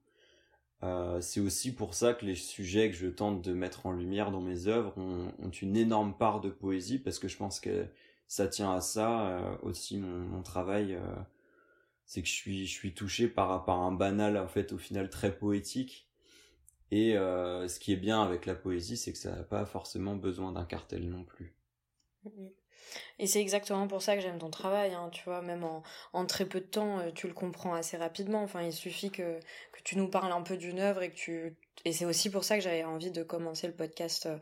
Euh, 0.83 1.19
c'est 1.21 1.39
aussi 1.39 1.73
pour 1.73 1.93
ça 1.93 2.13
que 2.13 2.25
les 2.25 2.35
sujets 2.35 2.89
que 2.89 2.95
je 2.95 3.07
tente 3.07 3.41
de 3.41 3.53
mettre 3.53 3.85
en 3.85 3.91
lumière 3.91 4.31
dans 4.31 4.41
mes 4.41 4.67
œuvres 4.67 4.93
ont, 4.97 5.31
une 5.61 5.77
énorme 5.77 6.15
part 6.15 6.41
de 6.41 6.49
poésie 6.49 6.99
parce 6.99 7.19
que 7.19 7.27
je 7.27 7.37
pense 7.37 7.59
que 7.59 7.85
ça 8.27 8.47
tient 8.47 8.73
à 8.73 8.81
ça 8.81 9.59
aussi 9.61 9.97
mon 9.97 10.41
travail. 10.41 10.97
C'est 12.11 12.21
que 12.21 12.27
je 12.27 12.33
suis 12.33 12.67
je 12.67 12.71
suis 12.73 12.93
touché 12.93 13.29
par 13.29 13.63
par 13.63 13.79
un 13.79 13.93
banal 13.93 14.37
en 14.37 14.49
fait 14.49 14.73
au 14.73 14.77
final 14.77 15.09
très 15.09 15.33
poétique 15.33 16.11
et 16.91 17.15
euh, 17.15 17.69
ce 17.69 17.79
qui 17.79 17.93
est 17.93 17.97
bien 17.97 18.21
avec 18.21 18.45
la 18.45 18.53
poésie, 18.53 18.97
c'est 18.97 19.13
que 19.13 19.17
ça 19.17 19.31
n'a 19.31 19.43
pas 19.43 19.65
forcément 19.65 20.15
besoin 20.15 20.51
d'un 20.51 20.65
cartel 20.65 21.07
non 21.07 21.23
plus. 21.23 21.55
Et 23.17 23.27
c'est 23.27 23.39
exactement 23.39 23.87
pour 23.87 24.01
ça 24.01 24.15
que 24.15 24.21
j'aime 24.21 24.39
ton 24.39 24.49
travail, 24.49 24.93
hein, 24.93 25.09
tu 25.13 25.23
vois, 25.23 25.41
même 25.41 25.63
en, 25.63 25.83
en, 26.11 26.25
très 26.25 26.45
peu 26.45 26.59
de 26.59 26.65
temps, 26.65 26.99
euh, 26.99 27.11
tu 27.15 27.27
le 27.27 27.33
comprends 27.33 27.73
assez 27.73 27.95
rapidement. 27.95 28.43
Enfin, 28.43 28.61
il 28.61 28.73
suffit 28.73 29.09
que, 29.09 29.39
que 29.71 29.81
tu 29.85 29.97
nous 29.97 30.09
parles 30.09 30.33
un 30.33 30.41
peu 30.41 30.57
d'une 30.57 30.79
œuvre 30.79 31.01
et 31.01 31.11
que 31.11 31.15
tu... 31.15 31.55
Et 31.85 31.93
c'est 31.93 32.05
aussi 32.05 32.29
pour 32.29 32.43
ça 32.43 32.57
que 32.57 32.61
j'avais 32.61 32.83
envie 32.83 33.11
de 33.11 33.23
commencer 33.23 33.67
le 33.67 33.73
podcast 33.73 34.25
euh, 34.25 34.37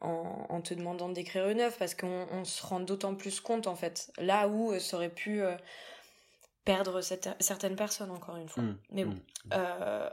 en, 0.00 0.62
te 0.62 0.72
demandant 0.72 1.10
d'écrire 1.10 1.46
une 1.48 1.60
œuvre 1.60 1.76
parce 1.76 1.94
qu'on 1.94 2.44
se 2.44 2.66
rend 2.66 2.80
d'autant 2.80 3.14
plus 3.14 3.40
compte 3.40 3.66
en 3.66 3.76
fait 3.76 4.10
là 4.18 4.48
où 4.48 4.76
ça 4.80 4.96
aurait 4.96 5.10
pu 5.10 5.42
perdre 6.64 7.00
certaines 7.40 7.76
personnes 7.76 8.10
encore 8.10 8.36
une 8.36 8.48
fois. 8.48 8.62
Mmh, 8.62 8.78
Mais 8.90 9.04
bon, 9.04 9.14
mmh. 9.46 9.54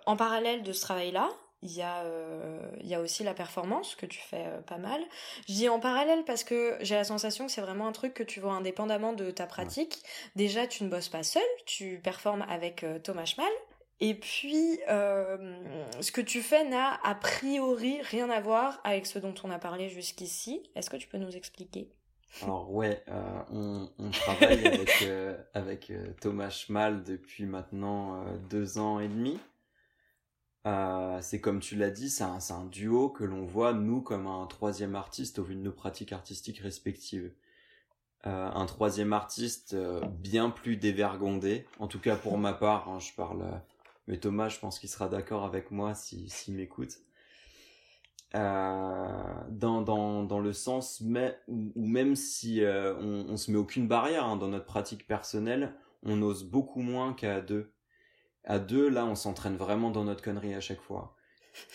en 0.06 0.16
parallèle 0.16 0.64
de 0.64 0.72
ce 0.74 0.82
travail-là, 0.82 1.30
il 1.62 1.72
y, 1.72 1.82
a, 1.82 2.04
euh, 2.04 2.72
il 2.80 2.88
y 2.88 2.96
a 2.96 3.02
aussi 3.02 3.24
la 3.24 3.34
performance 3.34 3.96
que 3.96 4.06
tu 4.06 4.20
fais 4.20 4.46
euh, 4.48 4.62
pas 4.62 4.78
mal. 4.78 5.02
Je 5.48 5.54
dis 5.54 5.70
en 5.70 5.80
parallèle 5.80 6.24
parce 6.24 6.44
que 6.44 6.78
j'ai 6.80 6.96
la 6.96 7.04
sensation 7.04 7.48
que 7.48 7.52
c'est 7.52 7.62
vraiment 7.62 7.88
un 7.88 7.92
truc 7.92 8.14
que 8.14 8.24
tu 8.24 8.40
vois 8.40 8.54
indépendamment 8.54 9.12
de 9.14 9.30
ta 9.32 9.46
pratique. 9.46 10.02
Déjà, 10.36 10.68
tu 10.68 10.86
ne 10.86 10.90
bosses 10.90 11.10
pas 11.10 11.24
seul, 11.24 11.44
tu 11.66 12.00
performes 12.02 12.46
avec 12.50 12.84
euh, 12.84 13.00
Thomas 13.00 13.26
Schmal. 13.26 13.52
Et 14.02 14.14
puis, 14.14 14.80
ce 14.88 16.12
que 16.14 16.22
tu 16.22 16.42
fais 16.42 16.64
n'a 16.64 16.98
a 17.04 17.16
priori 17.16 18.02
rien 18.04 18.30
à 18.30 18.40
voir 18.40 18.80
avec 18.86 19.06
ce 19.06 19.20
dont 19.20 19.34
on 19.44 19.52
a 19.52 19.60
parlé 19.60 19.90
jusqu'ici. 19.90 20.64
Est-ce 20.74 20.90
que 20.90 20.96
tu 20.96 21.10
peux 21.10 21.18
nous 21.18 21.36
expliquer? 21.36 21.92
Alors 22.44 22.72
ouais, 22.72 23.04
on, 23.52 23.90
on, 23.98 24.12
travaille 24.12 24.66
avec, 24.68 25.10
avec 25.54 25.92
Thomas 26.22 26.50
Schmal 26.50 27.04
depuis 27.04 27.46
maintenant 27.46 28.24
deux 28.50 28.78
ans 28.78 29.00
et 29.00 29.08
demi. 29.08 29.40
Euh, 30.66 31.20
c'est 31.22 31.40
comme 31.40 31.60
tu 31.60 31.76
l'as 31.76 31.90
dit, 31.90 32.10
c'est 32.10 32.24
un, 32.24 32.40
un, 32.50 32.66
duo 32.66 33.10
que 33.10 33.24
l'on 33.24 33.46
voit, 33.46 33.74
nous, 33.74 34.02
comme 34.02 34.28
un 34.28 34.46
troisième 34.46 34.96
artiste 34.96 35.40
au 35.40 35.44
vu 35.44 35.56
de 35.56 35.62
nos 35.62 35.72
pratiques 35.72 36.12
artistiques 36.12 36.60
respectives. 36.60 37.32
Euh, 38.28 38.50
un 38.54 38.66
troisième 38.66 39.14
artiste 39.14 39.74
euh, 39.74 40.02
bien 40.06 40.50
plus 40.50 40.76
dévergondé, 40.76 41.66
en 41.80 41.88
tout 41.88 42.00
cas 42.00 42.18
pour 42.18 42.38
ma 42.38 42.54
part, 42.54 42.90
hein, 42.90 43.00
je 43.00 43.14
parle... 43.14 43.42
Euh, 43.44 43.58
mais 44.08 44.18
Thomas, 44.18 44.50
je 44.50 44.60
pense 44.60 44.80
qu'il 44.80 44.90
sera 44.90 45.08
d'accord 45.08 45.46
avec 45.46 45.70
moi 45.72 45.94
s'il 45.94 46.32
si, 46.32 46.52
m'écoute. 46.52 46.98
Dans, 48.34 49.82
dans, 49.82 50.24
dans 50.24 50.40
le 50.40 50.54
sens 50.54 51.02
où, 51.48 51.86
même 51.88 52.16
si 52.16 52.62
on, 52.64 53.26
on 53.30 53.38
se 53.38 53.52
met 53.52 53.58
aucune 53.58 53.88
barrière 53.88 54.26
hein, 54.26 54.38
dans 54.38 54.50
notre 54.50 54.66
pratique 54.66 55.08
personnelle, 55.08 55.74
on 56.04 56.22
ose 56.22 56.44
beaucoup 56.44 56.82
moins 56.82 57.14
qu'à 57.14 57.42
deux 57.42 57.72
à 58.50 58.60
deux, 58.60 58.90
là, 58.90 59.06
on 59.06 59.16
s'entraîne 59.16 59.56
vraiment 59.56 59.92
dans 59.92 60.04
notre 60.04 60.24
connerie 60.24 60.54
à 60.54 60.60
chaque 60.60 60.82
fois. 60.82 61.16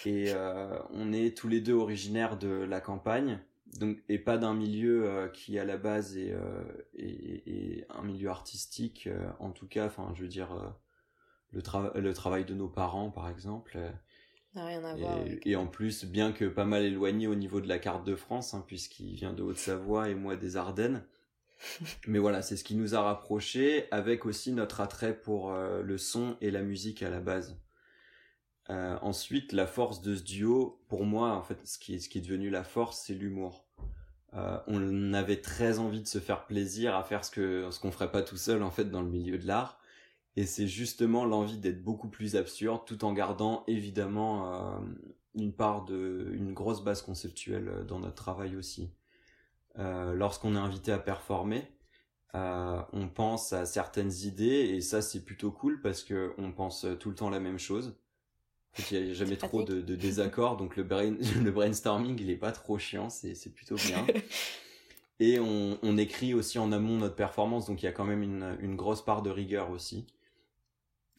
Et 0.05 0.33
euh, 0.35 0.79
on 0.91 1.13
est 1.13 1.37
tous 1.37 1.49
les 1.49 1.61
deux 1.61 1.75
originaires 1.75 2.39
de 2.39 2.49
la 2.49 2.81
campagne, 2.81 3.39
donc 3.79 3.99
et 4.09 4.19
pas 4.19 4.39
d'un 4.39 4.55
milieu 4.55 5.07
euh, 5.07 5.29
qui 5.29 5.59
à 5.59 5.65
la 5.65 5.77
base 5.77 6.17
est, 6.17 6.33
euh, 6.33 7.85
un 7.91 8.03
milieu 8.03 8.29
artistique, 8.29 9.09
en 9.39 9.51
tout 9.51 9.69
cas. 9.69 9.87
Enfin, 9.87 10.13
je 10.15 10.23
veux 10.23 10.29
dire 10.29 10.75
le, 11.53 11.61
le 12.01 12.13
travail 12.13 12.45
de 12.45 12.55
nos 12.55 12.69
parents, 12.69 13.11
par 13.11 13.29
exemple. 13.29 13.79
Rien 14.55 14.85
à 14.85 14.95
voir 14.95 15.19
et, 15.45 15.57
en 15.57 15.67
plus, 15.67 16.05
bien 16.05 16.33
que 16.33 16.45
pas 16.45 16.65
mal 16.65 16.85
éloigné 16.85 17.27
au 17.27 17.35
niveau 17.35 17.61
de 17.61 17.69
la 17.69 17.79
carte 17.79 18.07
de 18.07 18.15
France, 18.15 18.55
hein, 18.55 18.65
puisqu'il 18.67 19.15
vient 19.15 19.33
de 19.33 19.43
Haute-Savoie 19.43 20.11
et 20.11 20.15
moi 20.15 20.37
des 20.37 20.57
Ardennes, 20.57 21.05
mais 22.07 22.19
voilà, 22.19 22.43
c'est 22.43 22.57
ce 22.57 22.65
qui 22.65 22.77
nous 22.77 22.95
a 22.95 23.01
rapprochés, 23.01 23.87
avec 23.91 24.27
aussi 24.27 24.53
notre 24.53 24.81
attrait 24.81 25.19
pour 25.19 25.53
euh, 25.53 25.83
le 25.83 25.99
son 25.99 26.37
et 26.41 26.51
la 26.51 26.63
musique 26.63 27.03
à 27.03 27.11
la 27.11 27.21
base. 27.21 27.59
Euh, 28.71 28.97
ensuite, 29.03 29.53
la 29.53 29.67
force 29.67 30.01
de 30.01 30.15
ce 30.15 30.23
duo, 30.23 30.81
pour 30.89 31.05
moi, 31.05 31.33
en 31.33 31.43
fait, 31.43 31.59
ce 31.67 31.79
qui 31.79 31.95
est, 31.95 31.99
ce 31.99 32.09
qui 32.09 32.19
est 32.19 32.23
devenu 32.23 32.49
la 32.49 32.65
force, 32.65 33.03
c'est 33.05 33.15
l'humour. 33.15 33.67
Euh, 34.37 34.59
on 34.67 35.15
avait 35.15 35.41
très 35.41 35.79
envie 35.79 36.01
de 36.01 36.09
se 36.09 36.19
faire 36.19 36.47
plaisir 36.47 36.97
à 36.97 37.05
faire 37.05 37.25
ce 37.25 37.31
que 37.31 37.71
ce 37.71 37.79
qu'on 37.79 37.93
ferait 37.93 38.11
pas 38.11 38.23
tout 38.23 38.37
seul 38.37 38.65
en 38.65 38.71
fait 38.71 38.87
dans 38.87 39.01
le 39.01 39.09
milieu 39.09 39.39
de 39.39 39.47
l'art, 39.47 39.79
et 40.37 40.47
c'est 40.47 40.67
justement 40.67 41.25
l'envie 41.25 41.59
d'être 41.59 41.83
beaucoup 41.83 42.09
plus 42.09 42.37
absurde, 42.37 42.83
tout 42.87 43.05
en 43.05 43.13
gardant 43.13 43.65
évidemment 43.67 44.81
une 45.35 45.53
part 45.53 45.85
de, 45.85 46.31
une 46.35 46.53
grosse 46.53 46.83
base 46.83 47.03
conceptuelle 47.03 47.85
dans 47.87 48.01
notre 48.01 48.17
travail 48.17 48.57
aussi. 48.57 48.91
Euh, 49.79 50.15
lorsqu'on 50.15 50.55
est 50.55 50.59
invité 50.59 50.93
à 50.93 50.99
performer, 50.99 51.63
euh, 52.35 52.81
on 52.93 53.09
pense 53.09 53.53
à 53.53 53.67
certaines 53.67 54.13
idées 54.13 54.71
et 54.75 54.81
ça 54.81 55.03
c'est 55.03 55.25
plutôt 55.25 55.51
cool 55.51 55.81
parce 55.81 56.03
que 56.03 56.33
on 56.39 56.53
pense 56.53 56.87
tout 57.01 57.11
le 57.11 57.15
temps 57.15 57.31
la 57.31 57.41
même 57.41 57.59
chose. 57.59 57.97
Il 58.91 59.05
n'y 59.05 59.11
a 59.11 59.15
jamais 59.15 59.37
trop 59.37 59.63
de, 59.63 59.81
de 59.81 59.95
désaccords, 59.95 60.57
donc 60.57 60.77
le, 60.77 60.85
brain, 60.85 61.17
le 61.43 61.51
brainstorming 61.51 62.17
il 62.21 62.31
est 62.31 62.37
pas 62.37 62.53
trop 62.53 62.79
chiant, 62.79 63.11
c'est, 63.11 63.35
c'est 63.35 63.51
plutôt 63.51 63.77
bien. 63.77 64.07
et 65.21 65.39
on, 65.41 65.79
on, 65.83 65.97
écrit 65.97 66.35
aussi 66.35 66.59
en 66.59 66.71
amont 66.73 66.99
notre 66.99 67.17
performance, 67.17 67.67
donc 67.67 67.83
il 67.83 67.87
y 67.87 67.89
a 67.89 67.93
quand 67.93 68.05
même 68.05 68.23
une, 68.23 68.57
une 68.61 68.77
grosse 68.77 69.05
part 69.05 69.23
de 69.23 69.31
rigueur 69.31 69.71
aussi, 69.71 70.07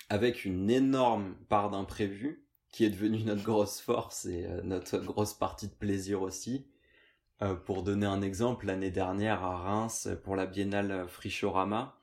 avec 0.09 0.45
une 0.45 0.69
énorme 0.69 1.35
part 1.49 1.69
d'imprévu 1.69 2.45
qui 2.69 2.83
est 2.83 2.89
devenue 2.89 3.23
notre 3.23 3.43
grosse 3.43 3.79
force 3.79 4.25
et 4.25 4.45
euh, 4.45 4.61
notre 4.63 4.97
grosse 4.97 5.33
partie 5.33 5.67
de 5.67 5.73
plaisir 5.73 6.21
aussi. 6.21 6.67
Euh, 7.41 7.55
pour 7.55 7.83
donner 7.83 8.05
un 8.05 8.21
exemple, 8.21 8.65
l'année 8.65 8.91
dernière 8.91 9.43
à 9.43 9.57
Reims, 9.57 10.09
pour 10.23 10.35
la 10.35 10.45
biennale 10.45 11.07
Frichorama, 11.07 11.97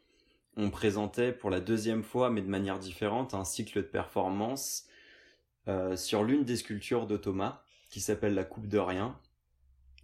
on 0.56 0.70
présentait 0.70 1.32
pour 1.32 1.50
la 1.50 1.60
deuxième 1.60 2.02
fois, 2.02 2.30
mais 2.30 2.42
de 2.42 2.48
manière 2.48 2.78
différente, 2.78 3.34
un 3.34 3.44
cycle 3.44 3.82
de 3.82 3.86
performance 3.86 4.86
euh, 5.68 5.96
sur 5.96 6.24
l'une 6.24 6.44
des 6.44 6.56
sculptures 6.56 7.06
de 7.06 7.16
Thomas, 7.16 7.62
qui 7.88 8.00
s'appelle 8.00 8.34
la 8.34 8.44
Coupe 8.44 8.68
de 8.68 8.78
Rien, 8.78 9.18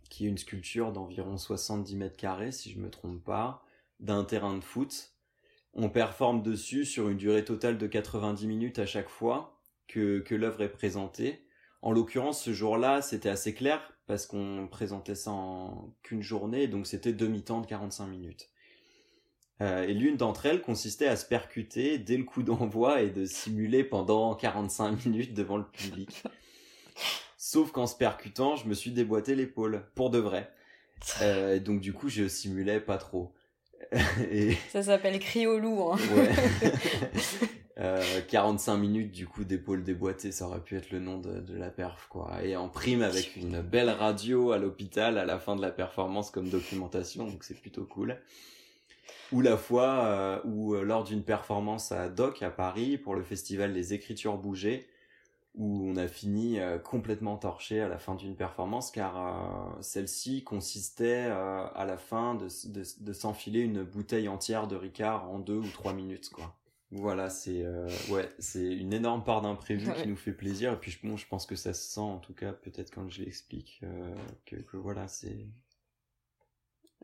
qui 0.09 0.27
est 0.27 0.29
une 0.29 0.39
sculpture 0.39 0.93
d'environ 0.93 1.37
70 1.37 1.97
mètres 1.97 2.17
carrés, 2.17 2.53
si 2.53 2.71
je 2.71 2.79
me 2.79 2.91
trompe 2.91 3.23
pas, 3.23 3.65
d'un 4.01 4.25
terrain 4.25 4.57
de 4.57 4.65
foot. 4.65 5.13
On 5.81 5.89
performe 5.89 6.43
dessus 6.43 6.85
sur 6.85 7.09
une 7.09 7.17
durée 7.17 7.45
totale 7.45 7.79
de 7.79 7.87
90 7.87 8.49
minutes 8.49 8.81
à 8.81 8.85
chaque 8.85 9.09
fois 9.09 9.61
que, 9.87 10.19
que 10.19 10.35
l'œuvre 10.35 10.63
est 10.63 10.73
présentée. 10.73 11.45
En 11.83 11.93
l'occurrence, 11.93 12.43
ce 12.43 12.53
jour-là, 12.53 13.01
c'était 13.01 13.29
assez 13.29 13.55
clair 13.55 13.93
parce 14.09 14.27
qu'on 14.27 14.67
présentait 14.69 15.15
ça 15.15 15.31
en 15.31 15.95
qu'une 16.03 16.21
journée, 16.21 16.67
donc 16.67 16.89
c'était 16.89 17.13
demi-temps 17.13 17.61
de 17.61 17.67
45 17.69 18.09
minutes. 18.09 18.51
Euh, 19.61 19.85
et 19.85 19.95
l'une 19.95 20.17
d'entre 20.17 20.47
elles 20.47 20.63
consistait 20.63 21.07
à 21.07 21.15
se 21.15 21.25
percuter 21.25 21.99
dès 21.99 22.17
le 22.17 22.25
coup 22.25 22.43
d'envoi 22.43 23.03
et 23.03 23.11
de 23.11 23.25
simuler 23.25 23.85
pendant 23.85 24.35
45 24.35 25.07
minutes 25.07 25.33
devant 25.33 25.59
le 25.59 25.65
public. 25.65 26.25
Sauf 27.37 27.71
qu'en 27.71 27.87
se 27.87 27.95
percutant, 27.95 28.57
je 28.57 28.67
me 28.67 28.75
suis 28.75 28.91
déboîté 28.91 29.37
l'épaule, 29.37 29.85
pour 29.95 30.11
de 30.11 30.19
vrai. 30.19 30.53
Euh, 31.23 31.61
donc 31.61 31.81
du 31.81 31.93
coup, 31.93 32.09
je 32.09 32.27
simulais 32.27 32.81
pas 32.81 32.99
trop. 32.99 33.33
et... 34.31 34.55
Ça 34.71 34.83
s'appelle 34.83 35.19
cri 35.19 35.47
au 35.47 35.59
loup. 35.59 35.91
Hein. 35.93 35.99
Ouais. 36.15 36.31
Euh, 37.81 38.03
45 38.27 38.77
minutes 38.77 39.13
du 39.13 39.29
coup 39.29 39.45
d'épaule 39.45 39.85
déboîtée, 39.85 40.33
ça 40.33 40.47
aurait 40.47 40.59
pu 40.59 40.77
être 40.77 40.91
le 40.91 40.99
nom 40.99 41.19
de, 41.19 41.39
de, 41.39 41.57
la 41.57 41.71
perf 41.71 42.09
quoi. 42.09 42.43
Et 42.43 42.57
en 42.57 42.69
prime 42.69 43.03
avec 43.03 43.37
une 43.37 43.61
belle 43.61 43.91
radio 43.91 44.51
à 44.51 44.59
l'hôpital 44.59 45.17
à 45.17 45.25
la 45.25 45.39
fin 45.39 45.55
de 45.55 45.63
la 45.63 45.71
performance 45.71 46.33
comme 46.33 46.49
documentation, 46.49 47.29
donc 47.29 47.45
c'est 47.45 47.55
plutôt 47.55 47.85
cool. 47.85 48.19
Ou 49.31 49.43
la 49.43 49.57
fois 49.57 50.05
euh, 50.05 50.41
où 50.45 50.75
euh, 50.75 50.83
lors 50.83 51.05
d'une 51.05 51.23
performance 51.23 51.93
à 51.93 52.09
Doc 52.09 52.43
à 52.43 52.51
Paris 52.51 52.99
pour 52.99 53.15
le 53.15 53.23
festival 53.23 53.73
Les 53.73 53.95
Écritures 53.95 54.39
Bougées, 54.39 54.89
où 55.59 55.83
on 55.87 55.97
a 55.97 56.09
fini 56.09 56.59
euh, 56.59 56.79
complètement 56.79 57.37
torché 57.37 57.83
à 57.83 57.89
la 57.89 57.99
fin 57.99 58.15
d'une 58.15 58.37
performance 58.37 58.91
car 58.91 59.77
celle-ci 59.83 60.45
consistait 60.45 61.27
à 61.27 61.85
la 61.87 61.99
fin 61.99 62.35
de, 62.35 62.49
de, 62.69 62.83
de 63.01 63.13
s'enfiler 63.13 63.61
une 63.61 63.83
bouteille 63.83 64.29
entière 64.29 64.67
de 64.67 64.77
Ricard 64.77 65.31
en 65.31 65.39
deux 65.39 65.59
ou 65.59 65.69
trois 65.69 65.93
minutes 65.93 66.31
quoi. 66.31 66.55
Voilà, 66.91 67.29
c'est 67.29 67.65
euh, 67.65 67.87
ouais, 68.09 68.31
c'est 68.39 68.65
une 68.65 68.95
énorme 68.95 69.23
part 69.23 69.43
d'imprévu 69.43 69.93
qui 69.93 70.09
nous 70.09 70.17
fait 70.17 70.33
plaisir. 70.33 70.73
Et 70.73 70.77
puis 70.77 70.97
bon, 71.03 71.19
je 71.19 71.27
pense 71.27 71.45
que 71.45 71.55
ça 71.55 71.75
se 71.75 71.83
sent, 71.83 72.01
en 72.01 72.19
tout 72.19 72.33
cas, 72.33 72.53
peut-être 72.53 72.91
quand 72.91 73.09
je 73.11 73.23
l'explique, 73.23 73.81
euh, 73.83 74.15
que, 74.47 74.57
que, 74.57 74.79
voilà, 74.79 75.07
c'est 75.07 75.47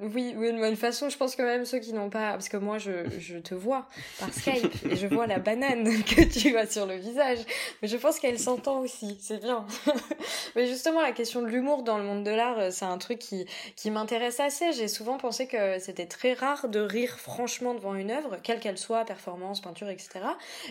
oui, 0.00 0.34
oui, 0.36 0.52
de 0.52 0.58
bonne 0.58 0.74
façon, 0.74 1.08
je 1.08 1.16
pense 1.16 1.36
que 1.36 1.42
même 1.42 1.64
ceux 1.64 1.78
qui 1.78 1.92
n'ont 1.92 2.10
pas, 2.10 2.32
parce 2.32 2.48
que 2.48 2.56
moi 2.56 2.78
je, 2.78 3.08
je 3.20 3.36
te 3.36 3.54
vois 3.54 3.86
par 4.18 4.28
Skype 4.34 4.86
et 4.90 4.96
je 4.96 5.06
vois 5.06 5.28
la 5.28 5.38
banane 5.38 5.84
que 6.02 6.22
tu 6.22 6.56
as 6.56 6.66
sur 6.66 6.86
le 6.86 6.96
visage, 6.96 7.38
mais 7.80 7.86
je 7.86 7.96
pense 7.96 8.18
qu'elle 8.18 8.40
s'entend 8.40 8.80
aussi, 8.80 9.16
c'est 9.20 9.40
bien. 9.40 9.64
mais 10.56 10.66
justement, 10.66 11.00
la 11.00 11.12
question 11.12 11.42
de 11.42 11.46
l'humour 11.46 11.84
dans 11.84 11.96
le 11.96 12.02
monde 12.02 12.24
de 12.24 12.32
l'art, 12.32 12.58
euh, 12.58 12.70
c'est 12.72 12.84
un 12.84 12.98
truc 12.98 13.20
qui, 13.20 13.46
qui 13.76 13.92
m'intéresse 13.92 14.40
assez. 14.40 14.72
J'ai 14.72 14.88
souvent 14.88 15.16
pensé 15.16 15.46
que 15.46 15.78
c'était 15.78 16.06
très 16.06 16.32
rare 16.32 16.68
de 16.68 16.80
rire 16.80 17.20
franchement 17.20 17.72
devant 17.72 17.94
une 17.94 18.10
œuvre, 18.10 18.38
quelle 18.42 18.58
qu'elle 18.58 18.78
soit, 18.78 19.04
performance, 19.04 19.60
peinture, 19.60 19.90
etc. 19.90 20.24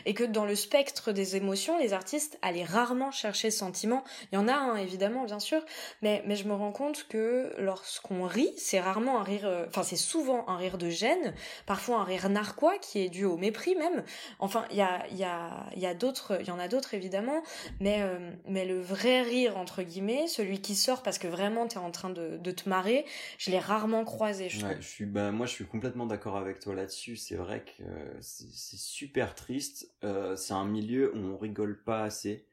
Et 0.06 0.13
que 0.13 0.25
dans 0.25 0.44
le 0.44 0.56
spectre 0.56 1.13
des 1.13 1.38
émotions, 1.38 1.77
les 1.77 1.94
artistes 1.94 2.38
allaient 2.42 2.65
rarement 2.65 3.12
chercher 3.12 3.51
sentiment. 3.51 4.03
Il 4.34 4.36
y 4.36 4.38
en 4.38 4.50
a, 4.50 4.53
hein, 4.53 4.75
évidemment, 4.75 5.24
bien 5.24 5.39
sûr, 5.39 5.62
mais, 6.01 6.24
mais 6.25 6.36
je 6.36 6.46
me 6.46 6.53
rends 6.53 6.74
compte 6.74 7.08
que 7.08 7.53
lorsqu'on 7.58 8.25
rit, 8.25 8.53
c'est 8.58 8.82
rarement 8.82 9.12
un 9.20 9.24
rire, 9.24 9.46
euh, 9.46 9.65
enfin 9.67 9.84
c'est 9.84 9.96
souvent 9.96 10.48
un 10.48 10.58
rire 10.58 10.77
de 10.77 10.89
gêne, 10.89 11.34
parfois 11.65 11.98
un 11.98 12.03
rire 12.03 12.29
narquois 12.29 12.77
qui 12.79 13.00
est 13.00 13.10
dû 13.10 13.25
au 13.25 13.38
mépris 13.38 13.75
même. 13.75 14.03
Enfin, 14.39 14.65
il 14.72 14.77
y 14.77 14.82
a, 14.82 15.08
y 15.10 15.24
a, 15.24 15.65
y 15.75 15.86
a 15.86 15.93
d'autres, 15.93 16.38
il 16.41 16.48
y 16.48 16.51
en 16.51 16.60
a 16.60 16.67
d'autres 16.67 16.93
évidemment, 16.93 17.43
mais, 17.79 18.01
euh, 18.01 18.32
mais 18.48 18.65
le 18.65 18.79
vrai 18.79 19.22
rire 19.22 19.58
entre 19.58 19.84
guillemets, 19.84 20.27
celui 20.27 20.62
qui 20.62 20.75
sort 20.75 21.03
parce 21.03 21.17
que 21.17 21.27
vraiment 21.27 21.67
t'es 21.67 21.77
en 21.77 21.91
train 21.91 22.10
de, 22.10 22.38
de 22.38 22.51
te 22.51 22.67
marrer, 22.70 23.05
je 23.38 23.51
l'ai 23.51 23.60
rarement 23.60 24.03
croisé. 24.05 24.50
Je, 24.50 24.65
je 24.79 24.88
suis, 24.88 25.05
ben 25.05 25.32
moi 25.32 25.46
je 25.46 25.51
suis 25.51 25.65
complètement 25.65 26.05
d'accord 26.05 26.38
avec 26.38 26.60
toi 26.60 26.75
là-dessus. 26.75 27.15
C'est 27.15 27.36
vrai 27.36 27.63
que 27.65 27.84
c'est 28.22 28.77
super 28.77 29.36
triste. 29.36 29.91
Euh, 30.03 30.36
c'est 30.36 30.53
un 30.53 30.65
milieu 30.65 31.15
où 31.15 31.20
on 31.34 31.38
rigole 31.38 31.82
pas 31.84 32.03
assez. 32.03 32.46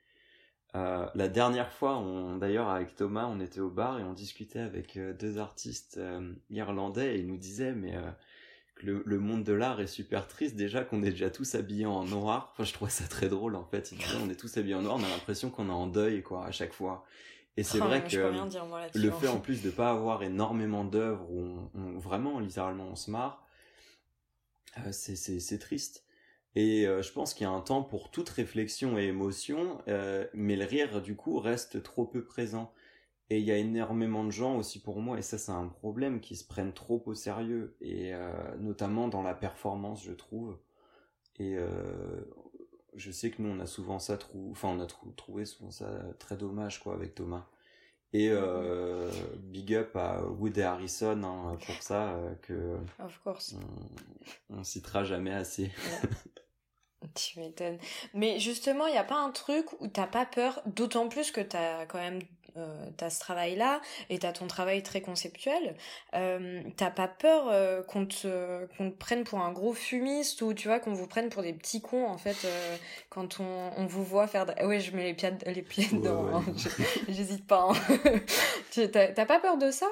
La 0.75 1.29
dernière 1.29 1.73
fois, 1.73 2.03
d'ailleurs 2.39 2.69
avec 2.69 2.95
Thomas, 2.95 3.27
on 3.27 3.41
était 3.41 3.61
au 3.61 3.71
bar 3.71 3.99
et 3.99 4.05
on 4.05 4.13
discutait 4.13 4.61
avec 4.61 4.99
deux 5.19 5.39
artistes 5.39 6.01
irlandais 6.51 7.17
et 7.17 7.21
ils 7.21 7.27
nous 7.27 7.39
disaient 7.39 7.73
mais 7.73 7.95
le, 8.83 9.19
monde 9.19 9.45
de 9.45 9.53
l'art 9.53 9.81
est 9.81 9.87
super 9.87 10.27
triste 10.27 10.57
déjà 10.57 10.85
qu'on 10.85 11.03
est 11.03 11.11
déjà 11.11 11.31
tous 11.31 11.55
habillés 11.55 11.87
en 11.87 12.05
noir. 12.05 12.51
Enfin, 12.53 12.65
je 12.65 12.73
trouvais 12.73 12.91
ça 12.91 13.05
très 13.05 13.29
drôle 13.29 13.57
en 13.57 13.65
fait. 13.65 13.93
on 14.23 14.31
est 14.31 14.35
tous 14.35 14.57
habillés 14.57 14.75
en 14.75 14.83
noir, 14.83 14.97
on 14.99 15.05
a 15.05 15.09
l'impression 15.09 15.51
qu'on 15.51 15.69
est 15.69 15.73
en 15.73 15.87
deuil 15.87 16.23
quoi 16.23 16.47
à 16.47 16.51
chaque 16.51 16.73
fois. 16.73 17.05
Et 17.57 17.63
c'est 17.63 17.81
oh, 17.81 17.85
vrai 17.85 18.05
que 18.05 18.17
le 18.95 19.11
fait 19.11 19.29
en 19.29 19.41
plus 19.41 19.63
de 19.63 19.71
pas 19.71 19.91
avoir 19.91 20.23
énormément 20.23 20.85
d'œuvres 20.85 21.29
où 21.31 21.71
on, 21.75 21.99
vraiment 21.99 22.39
littéralement 22.39 22.89
on 22.91 22.97
se 22.97 23.11
marre, 23.11 23.45
euh, 24.79 24.93
c'est 24.93 25.59
triste. 25.59 26.05
Et 26.57 26.87
euh, 26.87 27.03
je 27.03 27.13
pense 27.13 27.35
qu'il 27.35 27.45
y 27.45 27.47
a 27.49 27.53
un 27.53 27.61
temps 27.61 27.83
pour 27.83 28.11
toute 28.11 28.29
réflexion 28.29 28.99
et 28.99 29.05
émotion, 29.05 29.79
euh, 29.89 30.27
mais 30.35 30.57
le 30.57 30.65
rire 30.65 31.01
du 31.01 31.15
coup 31.17 31.39
reste 31.39 31.83
trop 31.83 32.05
peu 32.07 32.25
présent. 32.25 32.73
Et 33.31 33.39
il 33.39 33.45
y 33.45 33.53
a 33.53 33.57
énormément 33.57 34.25
de 34.25 34.31
gens 34.33 34.57
aussi 34.57 34.81
pour 34.83 35.01
moi, 35.01 35.17
et 35.19 35.23
ça 35.23 35.39
c'est 35.39 35.53
un 35.53 35.69
problème, 35.69 36.21
qui 36.21 36.35
se 36.35 36.45
prennent 36.45 36.73
trop 36.73 37.01
au 37.07 37.15
sérieux, 37.15 37.77
et 37.81 38.13
euh, 38.13 38.33
notamment 38.59 39.07
dans 39.07 39.23
la 39.23 39.35
performance, 39.35 40.03
je 40.05 40.13
trouve. 40.13 40.59
Et 41.39 41.57
euh, 41.57 42.23
je 42.95 43.11
sais 43.13 43.31
que 43.31 43.41
nous 43.41 43.51
on 43.51 43.61
a 43.61 43.67
souvent 43.67 44.01
ça, 44.01 44.19
enfin 44.51 44.69
on 44.69 44.81
a 44.81 44.87
trouvé 45.17 45.45
souvent 45.45 45.71
ça 45.71 45.87
très 46.19 46.37
dommage 46.37 46.81
quoi 46.81 46.95
avec 46.95 47.15
Thomas. 47.15 47.47
Et 48.13 48.29
euh, 48.31 49.09
big 49.39 49.73
up 49.75 49.95
à 49.95 50.25
Wood 50.25 50.59
et 50.59 50.63
Harrison 50.63 51.23
hein, 51.23 51.57
pour 51.65 51.83
ça, 51.83 52.21
que 52.43 52.77
of 52.99 53.19
course. 53.23 53.55
On, 54.51 54.57
on 54.59 54.65
citera 54.65 55.05
jamais 55.05 55.33
assez. 55.33 55.71
Tu 57.15 57.41
m'étonnes. 57.41 57.79
Mais 58.15 58.39
justement, 58.39 58.87
il 58.87 58.93
n'y 58.93 58.99
a 58.99 59.05
pas 59.05 59.17
un 59.17 59.31
truc 59.31 59.67
où 59.81 59.89
t'as 59.89 60.07
pas 60.07 60.27
peur, 60.27 60.61
d'autant 60.67 61.09
plus 61.09 61.31
que 61.31 61.41
t'as 61.41 61.87
quand 61.87 61.99
même 61.99 62.21
euh, 62.57 62.91
t'as 62.97 63.11
ce 63.11 63.21
travail-là 63.21 63.81
et 64.09 64.19
t'as 64.19 64.33
ton 64.33 64.47
travail 64.47 64.83
très 64.83 65.01
conceptuel, 65.01 65.77
euh, 66.15 66.63
t'as 66.77 66.91
pas 66.91 67.09
peur 67.09 67.49
euh, 67.49 67.83
qu'on 67.83 68.07
te 68.07 68.67
qu'on 68.77 68.91
te 68.91 68.97
prenne 68.97 69.25
pour 69.25 69.41
un 69.41 69.53
gros 69.53 69.73
fumiste 69.73 70.43
ou 70.43 70.55
tu 70.55 70.69
vois 70.69 70.81
qu'on 70.81 70.93
vous 70.93 71.07
prenne 71.07 71.29
pour 71.29 71.43
des 71.43 71.53
petits 71.53 71.81
cons 71.81 72.07
en 72.07 72.19
fait 72.19 72.45
euh, 72.45 72.77
quand 73.09 73.41
on, 73.41 73.71
on 73.77 73.87
vous 73.87 74.05
voit 74.05 74.27
faire. 74.27 74.47
De... 74.47 74.65
Ouais, 74.65 74.81
je 74.81 74.95
mets 74.95 75.05
les 75.05 75.15
pieds 75.15 75.33
les 75.47 75.63
pieds 75.63 75.87
dedans. 75.93 76.27
Hein. 76.35 76.45
J'hésite 77.09 77.47
pas. 77.47 77.69
Hein. 77.71 78.19
t'as 78.93 79.27
pas 79.27 79.39
peur 79.39 79.57
de 79.57 79.71
ça? 79.71 79.87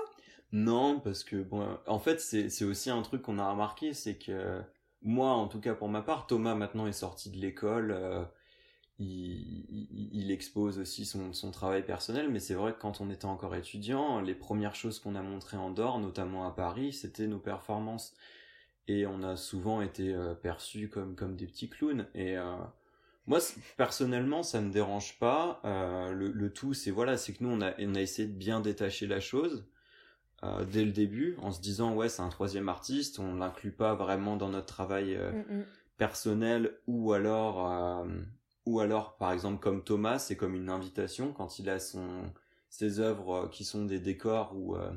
Non, 0.50 0.98
parce 1.00 1.24
que 1.24 1.36
bon, 1.36 1.78
en 1.86 1.98
fait 1.98 2.20
c'est 2.20 2.48
c'est 2.48 2.64
aussi 2.64 2.90
un 2.90 3.02
truc 3.02 3.22
qu'on 3.22 3.38
a 3.38 3.50
remarqué, 3.50 3.92
c'est 3.92 4.14
que 4.14 4.62
moi 5.02 5.30
en 5.30 5.48
tout 5.48 5.60
cas 5.60 5.74
pour 5.74 5.88
ma 5.88 6.02
part, 6.02 6.26
Thomas 6.26 6.54
maintenant 6.54 6.86
est 6.86 6.92
sorti 6.92 7.30
de 7.30 7.36
l'école 7.36 8.28
il, 8.98 10.30
expose 10.30 10.78
aussi 10.78 11.04
son, 11.04 11.32
son, 11.32 11.50
travail 11.50 11.84
personnel, 11.84 12.28
mais 12.30 12.40
c'est 12.40 12.54
vrai 12.54 12.72
que 12.72 12.80
quand 12.80 13.00
on 13.00 13.10
était 13.10 13.26
encore 13.26 13.54
étudiant, 13.54 14.20
les 14.20 14.34
premières 14.34 14.74
choses 14.74 14.98
qu'on 14.98 15.14
a 15.14 15.22
montrées 15.22 15.56
en 15.56 15.70
dehors, 15.70 16.00
notamment 16.00 16.46
à 16.46 16.50
Paris, 16.50 16.92
c'était 16.92 17.26
nos 17.26 17.38
performances. 17.38 18.14
Et 18.88 19.06
on 19.06 19.22
a 19.22 19.36
souvent 19.36 19.82
été 19.82 20.14
euh, 20.14 20.34
perçus 20.34 20.88
comme, 20.88 21.14
comme 21.14 21.36
des 21.36 21.46
petits 21.46 21.68
clowns. 21.68 22.06
Et 22.14 22.38
euh, 22.38 22.56
moi, 23.26 23.38
personnellement, 23.76 24.42
ça 24.42 24.60
me 24.60 24.72
dérange 24.72 25.18
pas. 25.18 25.60
Euh, 25.64 26.10
le, 26.12 26.32
le, 26.32 26.52
tout, 26.52 26.74
c'est 26.74 26.90
voilà, 26.90 27.16
c'est 27.16 27.34
que 27.34 27.44
nous, 27.44 27.50
on 27.50 27.60
a, 27.60 27.74
on 27.78 27.94
a 27.94 28.00
essayé 28.00 28.26
de 28.26 28.32
bien 28.36 28.60
détacher 28.60 29.06
la 29.06 29.20
chose. 29.20 29.66
Dès 30.70 30.84
le 30.84 30.92
début, 30.92 31.36
en 31.42 31.50
se 31.50 31.60
disant 31.60 31.94
ouais 31.94 32.08
c'est 32.08 32.22
un 32.22 32.28
troisième 32.28 32.68
artiste, 32.68 33.18
on 33.18 33.34
l'inclut 33.34 33.72
pas 33.72 33.94
vraiment 33.94 34.36
dans 34.36 34.48
notre 34.48 34.66
travail 34.66 35.16
mm, 35.16 35.54
mm. 35.54 35.64
personnel 35.96 36.78
ou 36.86 37.12
alors 37.12 38.06
ou 38.68 38.80
alors 38.80 39.16
par 39.16 39.32
exemple 39.32 39.60
comme 39.60 39.82
Thomas 39.82 40.18
c'est 40.18 40.36
comme 40.36 40.54
une 40.54 40.68
invitation 40.68 41.32
quand 41.32 41.58
il 41.58 41.70
a 41.70 41.78
son 41.78 42.30
ses 42.68 43.00
œuvres 43.00 43.34
euh, 43.34 43.48
qui 43.48 43.64
sont 43.64 43.86
des 43.86 43.98
décors 43.98 44.54
ou 44.54 44.76
euh, 44.76 44.90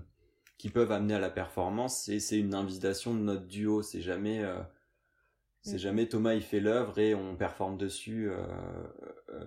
qui 0.58 0.70
peuvent 0.70 0.92
amener 0.92 1.14
à 1.14 1.20
la 1.20 1.30
performance 1.30 2.04
c'est 2.04 2.20
c'est 2.20 2.38
une 2.38 2.54
invitation 2.54 3.14
de 3.14 3.22
notre 3.22 3.48
duo 3.48 3.82
c'est 3.82 4.02
jamais 4.02 4.44
euh, 4.44 4.60
c'est 5.62 5.76
mm. 5.76 5.80
jamais 5.80 6.08
Thomas 6.08 6.34
il 6.34 6.42
fait 6.42 6.60
l'œuvre 6.60 6.98
et 7.00 7.16
on 7.16 7.36
performe 7.36 7.78
dessus 7.78 8.30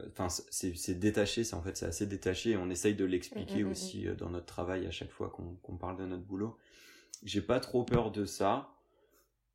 enfin 0.09 0.29
c'est 0.29 0.77
c'est 0.77 0.95
détaché 0.95 1.45
c'est 1.45 1.55
en 1.55 1.63
fait 1.63 1.77
c'est 1.77 1.87
assez 1.87 2.07
détaché 2.07 2.51
et 2.51 2.57
on 2.57 2.71
essaye 2.71 2.95
de 2.95 3.05
l'expliquer 3.05 3.63
mm, 3.63 3.67
mm, 3.67 3.71
aussi 3.71 4.07
dans 4.19 4.31
notre 4.31 4.47
travail 4.47 4.87
à 4.87 4.91
chaque 4.91 5.11
fois 5.11 5.31
qu'on 5.31 5.57
qu'on 5.63 5.77
parle 5.77 5.99
de 5.99 6.07
notre 6.07 6.25
boulot. 6.25 6.57
J'ai 7.23 7.41
pas 7.41 7.61
trop 7.61 7.85
peur 7.85 8.11
de 8.11 8.25
ça. 8.25 8.75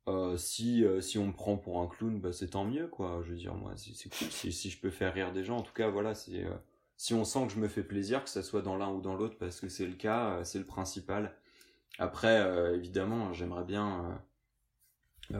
Euh, 0.08 0.36
si 0.36 0.84
euh, 0.84 1.00
si 1.00 1.18
on 1.18 1.26
me 1.26 1.32
prend 1.32 1.56
pour 1.56 1.80
un 1.80 1.86
clown 1.86 2.18
bah 2.20 2.32
c'est 2.32 2.48
tant 2.50 2.64
mieux 2.64 2.88
quoi. 2.88 3.20
Je 3.24 3.30
veux 3.30 3.36
dire 3.36 3.54
moi 3.54 3.72
c'est 3.76 4.08
cool. 4.08 4.28
Si, 4.30 4.52
si 4.52 4.70
je 4.70 4.80
peux 4.80 4.90
faire 4.90 5.12
rire 5.12 5.32
des 5.32 5.44
gens 5.44 5.58
en 5.58 5.62
tout 5.62 5.74
cas 5.74 5.88
voilà 5.88 6.14
c'est 6.14 6.44
euh, 6.44 6.54
si 6.96 7.12
on 7.12 7.24
sent 7.24 7.46
que 7.46 7.52
je 7.52 7.60
me 7.60 7.68
fais 7.68 7.82
plaisir 7.82 8.24
que 8.24 8.30
ça 8.30 8.42
soit 8.42 8.62
dans 8.62 8.76
l'un 8.76 8.88
ou 8.90 9.00
dans 9.02 9.14
l'autre 9.14 9.36
parce 9.38 9.60
que 9.60 9.68
c'est 9.68 9.86
le 9.86 9.94
cas 9.94 10.42
c'est 10.44 10.58
le 10.58 10.64
principal. 10.64 11.36
Après 11.98 12.74
évidemment 12.74 13.32
j'aimerais 13.32 13.64
bien 13.64 14.20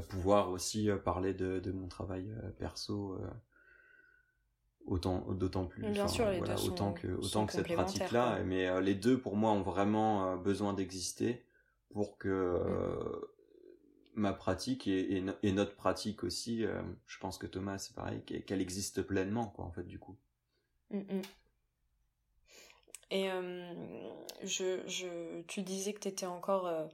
pouvoir 0.09 0.51
aussi 0.51 0.89
parler 1.05 1.35
de, 1.35 1.59
de 1.61 1.73
mon 1.73 1.89
travail 1.89 2.33
perso 2.59 3.19
autant 4.87 5.33
d'autant 5.33 5.67
plus 5.67 5.83
bien 5.91 6.09
sûr 6.09 6.27
autant 6.65 6.93
que 6.93 7.09
autant 7.09 7.47
que 7.47 7.53
cette 7.53 7.73
pratique 7.73 8.11
là 8.13 8.39
mais 8.45 8.81
les 8.81 8.95
deux 8.95 9.19
pour 9.21 9.37
moi 9.37 9.51
ont 9.51 9.63
vraiment 9.63 10.37
besoin 10.37 10.73
d'exister 10.73 11.45
pour 11.93 12.19
que 12.19 12.29
mm 12.29 13.27
ma 14.15 14.33
pratique 14.33 14.87
et, 14.87 15.23
et, 15.43 15.53
notre 15.53 15.75
pratique 15.75 16.25
aussi, 16.25 16.65
euh, 16.65 16.81
je 17.07 17.19
pense 17.19 17.39
que 17.39 17.47
Thomas, 17.47 17.79
c'est 17.79 17.95
pareil, 17.95 18.23
qu'elle 18.23 18.61
existe 18.61 19.03
pleinement, 19.03 19.47
quoi, 19.47 19.65
en 19.65 19.73
fait, 19.73 19.85
du 19.85 19.99
coup. 19.99 20.17
Mm, 20.91 20.99
mm. 20.99 21.23
Et 23.13 23.31
euh, 23.31 23.73
je, 24.45 24.87
je, 24.87 25.43
tu 25.43 25.63
disais 25.63 25.93
que 25.93 25.99
tu 25.99 26.09
étais 26.09 26.27
encore 26.27 26.67
euh, 26.67 26.87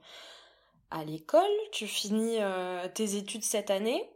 à 0.91 1.03
l'école, 1.03 1.43
tu 1.71 1.87
finis 1.87 2.37
tes 2.93 3.15
études 3.15 3.43
cette 3.43 3.71
année 3.71 4.09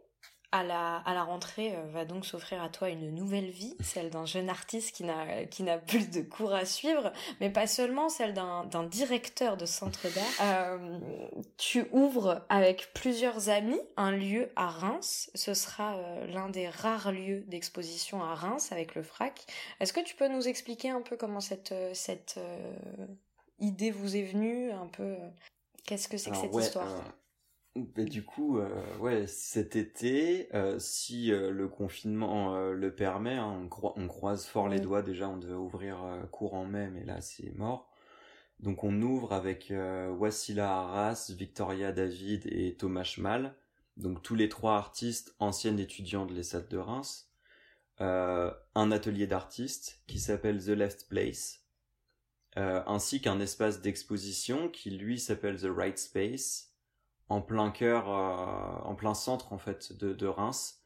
à 0.52 0.62
la, 0.62 0.96
à 0.98 1.14
la 1.14 1.24
rentrée 1.24 1.74
euh, 1.74 1.82
va 1.92 2.04
donc 2.04 2.26
s'offrir 2.26 2.62
à 2.62 2.68
toi 2.68 2.90
une 2.90 3.14
nouvelle 3.14 3.50
vie, 3.50 3.74
celle 3.80 4.10
d'un 4.10 4.26
jeune 4.26 4.50
artiste 4.50 4.94
qui 4.94 5.02
n'a, 5.04 5.78
plus 5.78 6.10
de 6.10 6.20
cours 6.20 6.52
à 6.52 6.66
suivre, 6.66 7.10
mais 7.40 7.50
pas 7.50 7.66
seulement 7.66 8.10
celle 8.10 8.34
d'un, 8.34 8.84
directeur 8.84 9.56
de 9.56 9.64
centre 9.64 10.08
d'art. 10.14 10.24
Euh, 10.42 10.98
tu 11.56 11.86
ouvres 11.92 12.44
avec 12.50 12.92
plusieurs 12.92 13.48
amis 13.48 13.80
un 13.96 14.10
lieu 14.12 14.50
à 14.54 14.68
Reims. 14.68 15.30
Ce 15.34 15.54
sera 15.54 15.96
euh, 15.96 16.26
l'un 16.26 16.50
des 16.50 16.68
rares 16.68 17.12
lieux 17.12 17.44
d'exposition 17.48 18.22
à 18.22 18.34
Reims 18.34 18.70
avec 18.72 18.94
le 18.94 19.02
FRAC. 19.02 19.46
Est-ce 19.80 19.94
que 19.94 20.00
tu 20.00 20.14
peux 20.14 20.28
nous 20.28 20.46
expliquer 20.46 20.90
un 20.90 21.00
peu 21.00 21.16
comment 21.16 21.40
cette, 21.40 21.74
cette 21.94 22.38
idée 23.58 23.90
vous 23.90 24.16
est 24.16 24.24
venue, 24.24 24.70
un 24.70 24.86
peu 24.86 25.16
Qu'est-ce 25.84 26.08
que 26.08 26.16
c'est 26.16 26.30
que 26.30 26.36
cette 26.36 26.54
histoire? 26.54 27.14
bah, 27.74 28.04
du 28.04 28.22
coup, 28.24 28.58
euh, 28.58 28.68
ouais, 28.98 29.26
cet 29.26 29.76
été, 29.76 30.54
euh, 30.54 30.78
si 30.78 31.32
euh, 31.32 31.50
le 31.50 31.68
confinement 31.68 32.58
le 32.70 32.94
permet, 32.94 33.36
hein, 33.36 33.68
on, 33.82 33.92
on, 33.96 34.08
croise 34.08 34.44
fort 34.46 34.68
les 34.68 34.80
doigts. 34.80 35.02
Déjà, 35.02 35.28
on 35.28 35.38
devait 35.38 35.54
ouvrir 35.54 35.98
courant 36.30 36.64
mai, 36.66 36.90
mais 36.90 37.04
là, 37.04 37.20
c'est 37.20 37.50
mort. 37.56 37.90
Donc, 38.60 38.84
on 38.84 39.00
ouvre 39.02 39.32
avec 39.32 39.72
Wassila 40.18 40.70
Arras, 40.70 41.32
Victoria 41.36 41.92
David 41.92 42.46
et 42.46 42.76
Thomas 42.76 43.04
Schmal. 43.04 43.56
Donc, 43.96 44.22
tous 44.22 44.34
les 44.34 44.48
trois 44.48 44.74
artistes, 44.74 45.34
anciens 45.38 45.76
étudiants 45.76 46.26
de 46.26 46.34
l'ESAT 46.34 46.62
de 46.62 46.78
Reims. 46.78 47.30
un 47.98 48.90
atelier 48.92 49.26
d'artistes 49.26 50.02
qui 50.06 50.20
s'appelle 50.20 50.62
The 50.62 50.68
Left 50.68 51.08
Place, 51.08 51.61
ainsi 52.56 53.20
qu'un 53.20 53.40
espace 53.40 53.80
d'exposition 53.80 54.68
qui, 54.68 54.90
lui, 54.90 55.18
s'appelle 55.18 55.60
The 55.60 55.68
Right 55.74 55.98
Space 55.98 56.72
en 57.32 57.40
plein 57.40 57.70
cœur, 57.70 58.10
euh, 58.10 58.88
en 58.88 58.94
plein 58.94 59.14
centre 59.14 59.52
en 59.52 59.58
fait 59.58 59.96
de, 59.96 60.12
de 60.12 60.26
Reims. 60.26 60.80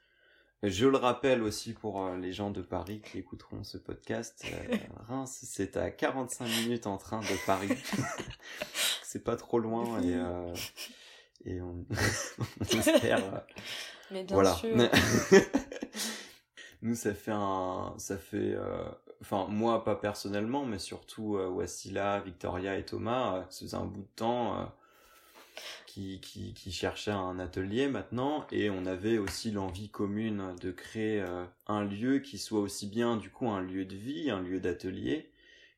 Je 0.62 0.86
le 0.86 0.96
rappelle 0.96 1.42
aussi 1.42 1.74
pour 1.74 2.02
euh, 2.02 2.16
les 2.16 2.32
gens 2.32 2.50
de 2.50 2.62
Paris 2.62 3.02
qui 3.02 3.18
écouteront 3.18 3.62
ce 3.62 3.78
podcast, 3.78 4.44
euh, 4.52 4.76
Reims 5.08 5.38
c'est 5.42 5.76
à 5.76 5.90
45 5.90 6.46
minutes 6.46 6.86
en 6.86 6.98
train 6.98 7.20
de 7.20 7.46
Paris. 7.46 7.68
c'est 9.02 9.24
pas 9.24 9.36
trop 9.36 9.58
loin 9.58 10.00
et, 10.02 11.50
et 11.50 11.60
on, 11.60 11.84
espère. 12.60 13.44
Mais 14.12 14.22
bien 14.22 14.34
voilà. 14.34 14.54
sûr. 14.54 14.76
Nous 16.82 16.94
ça 16.94 17.12
fait 17.12 17.32
un, 17.32 17.94
ça 17.98 18.16
fait, 18.18 18.54
enfin 19.20 19.46
moi 19.48 19.84
pas 19.84 19.96
personnellement, 19.96 20.64
mais 20.64 20.78
surtout 20.78 21.36
Wassila, 21.36 22.20
Victoria 22.20 22.78
et 22.78 22.84
Thomas, 22.84 23.46
ça 23.50 23.60
faisait 23.60 23.76
un 23.76 23.84
bout 23.84 24.02
de 24.02 24.16
temps 24.16 24.68
qui, 25.86 26.20
qui, 26.20 26.52
qui, 26.54 26.72
cherchait 26.72 27.10
un 27.10 27.38
atelier 27.38 27.88
maintenant 27.88 28.46
et 28.52 28.70
on 28.70 28.86
avait 28.86 29.18
aussi 29.18 29.50
l'envie 29.50 29.88
commune 29.88 30.54
de 30.60 30.70
créer 30.70 31.20
euh, 31.22 31.44
un 31.66 31.84
lieu 31.84 32.18
qui 32.18 32.38
soit 32.38 32.60
aussi 32.60 32.86
bien 32.86 33.16
du 33.16 33.30
coup 33.30 33.48
un 33.48 33.62
lieu 33.62 33.84
de 33.84 33.96
vie, 33.96 34.30
un 34.30 34.40
lieu 34.40 34.60
d'atelier, 34.60 35.30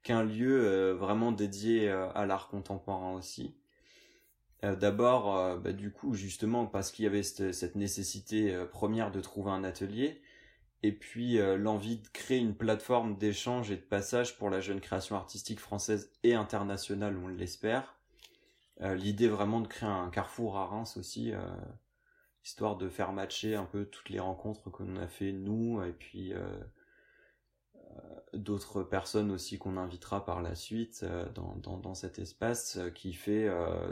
qu'un 0.03 0.25
lieu 0.25 0.65
euh, 0.65 0.95
vraiment 0.95 1.33
dédié 1.33 1.89
euh, 1.89 2.11
à 2.15 2.27
l'art 2.27 2.49
contemporain 2.49 3.13
aussi. 3.15 3.55
D'abord, 4.61 5.57
bah, 5.61 5.71
du 5.71 5.93
coup, 5.93 6.15
justement, 6.15 6.67
parce 6.67 6.91
qu'il 6.91 7.05
y 7.05 7.07
avait 7.07 7.23
cette 7.23 7.77
nécessité 7.77 8.53
première 8.73 9.13
de 9.13 9.21
trouver 9.21 9.53
un 9.53 9.63
atelier, 9.63 10.21
et 10.83 10.93
puis 10.93 11.39
l'envie 11.57 11.99
de 11.99 12.09
créer 12.09 12.39
une 12.39 12.55
plateforme 12.55 13.17
d'échange 13.17 13.71
et 13.71 13.77
de 13.77 13.83
passage 13.83 14.39
pour 14.39 14.51
la 14.51 14.61
jeune 14.61 14.81
création 14.81 15.17
artistique 15.17 15.61
française 15.61 16.13
et 16.23 16.35
internationale, 16.35 17.19
on 17.23 17.29
l'espère. 17.29 17.97
L'idée 18.81 19.29
vraiment 19.29 19.61
de 19.61 19.67
créer 19.67 19.89
un 19.89 20.09
carrefour 20.09 20.57
à 20.57 20.67
Reims 20.67 20.97
aussi, 20.97 21.33
histoire 22.45 22.77
de 22.77 22.89
faire 22.89 23.13
matcher 23.13 23.57
un 23.57 23.65
peu 23.65 23.87
toutes 23.87 24.09
les 24.09 24.21
rencontres 24.21 24.71
qu'on 24.71 24.97
a 24.97 25.09
fait 25.09 25.33
nous, 25.33 25.83
et 25.83 25.93
puis 25.93 26.33
d'autres 28.35 28.83
personnes 28.83 29.31
aussi 29.31 29.59
qu'on 29.59 29.77
invitera 29.77 30.25
par 30.25 30.43
la 30.43 30.55
suite 30.55 31.01
euh, 31.03 31.29
dans, 31.31 31.79
dans, 31.79 31.95
cet 31.95 32.19
espace 32.19 32.77
euh, 32.77 32.91
qui 32.91 33.13
fait 33.13 33.49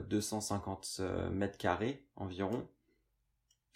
250 0.09 0.99
euh, 1.01 1.31
mètres 1.31 1.59
carrés 1.59 2.05
environ 2.17 2.69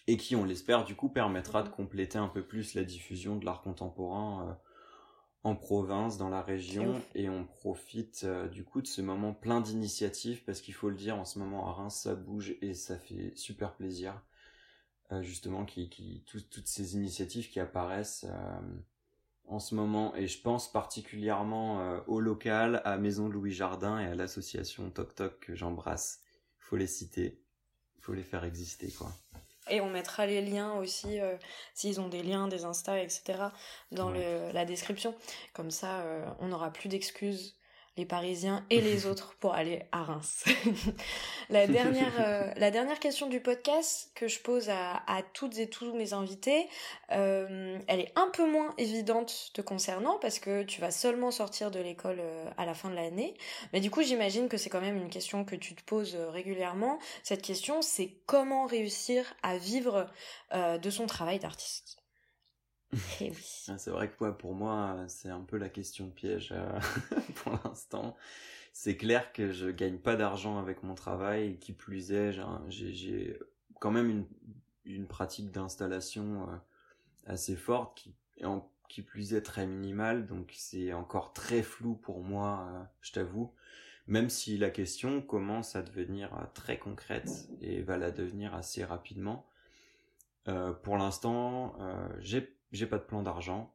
et 0.07 0.17
qui, 0.17 0.37
on 0.37 0.45
l'espère, 0.45 0.85
du 0.85 0.95
coup 0.95 1.09
permettra 1.09 1.63
de 1.63 1.69
mhm. 1.69 1.75
compléter 1.75 2.19
un 2.19 2.29
peu 2.29 2.43
plus 2.47 2.75
la 2.75 2.85
diffusion 2.85 3.37
de 3.37 3.45
l'art 3.45 3.63
contemporain 3.63 4.59
en 5.43 5.57
province, 5.57 6.19
dans 6.19 6.29
la 6.29 6.43
région, 6.43 7.01
et 7.15 7.31
on 7.31 7.47
profite 7.47 8.27
du 8.53 8.63
coup 8.63 8.83
de 8.83 8.87
ce 8.87 9.01
moment 9.01 9.33
plein 9.33 9.63
d'initiatives, 9.63 10.45
parce 10.45 10.61
qu'il 10.61 10.75
faut 10.75 10.91
le 10.91 10.97
dire, 10.97 11.17
en 11.17 11.25
ce 11.25 11.39
moment 11.39 11.67
à 11.67 11.73
Reims, 11.73 11.99
ça 12.03 12.15
bouge 12.15 12.57
et 12.61 12.75
ça 12.75 12.99
fait 12.99 13.33
super 13.37 13.75
plaisir, 13.75 14.21
justement, 15.23 15.65
qui, 15.65 15.89
qui 15.89 16.25
toutes 16.27 16.67
ces 16.67 16.95
initiatives 16.95 17.49
qui 17.49 17.59
apparaissent 17.59 18.27
en 19.51 19.59
ce 19.59 19.75
moment 19.75 20.15
et 20.15 20.29
je 20.29 20.41
pense 20.41 20.71
particulièrement 20.71 21.81
euh, 21.81 22.01
au 22.07 22.21
local, 22.21 22.81
à 22.85 22.97
Maison 22.97 23.29
Louis 23.29 23.53
Jardin 23.53 23.99
et 23.99 24.07
à 24.07 24.15
l'association 24.15 24.91
Toc 24.91 25.15
Toc 25.15 25.41
que 25.41 25.55
j'embrasse. 25.55 26.23
Il 26.59 26.63
faut 26.63 26.77
les 26.77 26.87
citer, 26.87 27.43
il 27.97 28.03
faut 28.03 28.15
les 28.15 28.23
faire 28.23 28.45
exister 28.45 28.91
quoi. 28.93 29.13
Et 29.69 29.81
on 29.81 29.91
mettra 29.91 30.27
les 30.27 30.41
liens 30.41 30.73
aussi, 30.75 31.21
euh, 31.21 31.37
s'ils 31.75 32.01
ont 32.01 32.09
des 32.09 32.23
liens, 32.23 32.49
des 32.49 32.65
Insta, 32.65 33.01
etc., 33.01 33.51
dans 33.93 34.11
la 34.11 34.65
description. 34.65 35.15
Comme 35.53 35.71
ça, 35.71 36.01
euh, 36.01 36.27
on 36.41 36.49
n'aura 36.49 36.73
plus 36.73 36.89
d'excuses 36.89 37.60
les 38.01 38.07
Parisiens 38.07 38.65
et 38.71 38.81
les 38.81 39.07
autres 39.11 39.35
pour 39.39 39.55
aller 39.55 39.83
à 39.93 40.03
Reims. 40.03 40.45
la, 41.51 41.67
dernière, 41.67 42.13
euh, 42.19 42.51
la 42.57 42.71
dernière 42.71 42.99
question 42.99 43.29
du 43.29 43.41
podcast 43.41 44.11
que 44.15 44.27
je 44.27 44.41
pose 44.41 44.71
à, 44.71 45.23
toutes 45.35 45.59
et 45.59 45.69
tous 45.69 45.93
mes 45.93 46.15
invités, 46.15 46.67
euh, 47.13 47.79
elle 47.87 48.01
est 48.01 48.13
un 48.17 48.29
peu 48.33 48.51
moins 48.51 48.75
évidente 48.79 49.51
te 49.53 49.61
concernant 49.61 50.19
parce 50.19 50.39
que 50.39 50.63
tu 50.63 50.81
vas 50.81 50.91
seulement 50.91 51.31
sortir 51.31 51.71
de 51.71 51.79
l'école 51.79 52.21
euh, 52.21 52.51
à 52.57 52.65
la 52.65 52.73
fin 52.73 52.89
de 52.89 52.95
l'année. 52.95 53.35
Mais 53.75 53.81
du 53.81 53.91
coup, 53.91 54.03
j'imagine 54.03 54.49
que 54.49 54.57
c'est 54.57 54.71
quand 54.71 54.81
même 54.81 54.97
une 54.97 55.11
question 55.11 55.45
que 55.45 55.55
tu 55.55 55.75
te 55.75 55.85
poses 55.85 56.17
régulièrement. 56.17 56.99
Cette 57.23 57.43
question, 57.43 57.83
c'est 57.83 58.15
comment 58.25 58.65
réussir 58.65 59.35
à 59.43 59.59
vivre 59.59 60.07
de 60.53 60.91
son 60.91 61.07
travail 61.07 61.39
d'artiste? 61.39 62.00
Eh 63.21 63.33
ah, 63.69 63.79
c'est 63.79 63.91
vrai 63.91 64.11
que 64.11 64.31
pour 64.31 64.55
moi, 64.55 65.05
c'est 65.07 65.29
un 65.29 65.41
peu 65.41 65.57
la 65.57 65.69
question 65.69 66.11
piège 66.11 66.53
euh, 66.53 66.81
pour 67.37 67.59
l'instant. 67.65 68.17
C'est 68.73 68.97
clair 68.97 69.33
que 69.33 69.53
je 69.53 69.69
gagne 69.69 69.99
pas 69.99 70.17
d'argent 70.17 70.59
avec 70.59 70.83
mon 70.83 70.95
travail, 70.95 71.53
et 71.53 71.57
qui 71.57 71.73
plus 71.73 72.13
est, 72.13 72.33
j'ai 72.69 73.39
quand 73.79 73.91
même 73.91 74.11
une, 74.11 74.27
une 74.85 75.07
pratique 75.07 75.51
d'installation 75.51 76.49
euh, 76.49 76.57
assez 77.27 77.57
forte, 77.57 77.97
qui, 77.97 78.15
qui 78.89 79.03
plus 79.03 79.35
est 79.35 79.43
très 79.43 79.67
minimale, 79.67 80.27
donc 80.27 80.53
c'est 80.57 80.93
encore 80.93 81.33
très 81.33 81.63
flou 81.63 81.95
pour 81.95 82.23
moi, 82.23 82.69
euh, 82.73 82.83
je 83.03 83.13
t'avoue. 83.13 83.53
Même 84.07 84.31
si 84.31 84.59
la 84.59 84.71
question 84.71 85.23
commence 85.23 85.77
à 85.77 85.83
devenir 85.83 86.31
très 86.55 86.79
concrète 86.79 87.49
et 87.61 87.83
va 87.83 87.97
la 87.97 88.11
devenir 88.11 88.55
assez 88.55 88.83
rapidement. 88.83 89.47
pour 90.83 90.97
l'instant, 90.97 91.77
j'ai 92.19 92.53
j'ai 92.73 92.87
pas 92.87 92.99
de 92.99 93.05
plan 93.05 93.23
d'argent. 93.23 93.75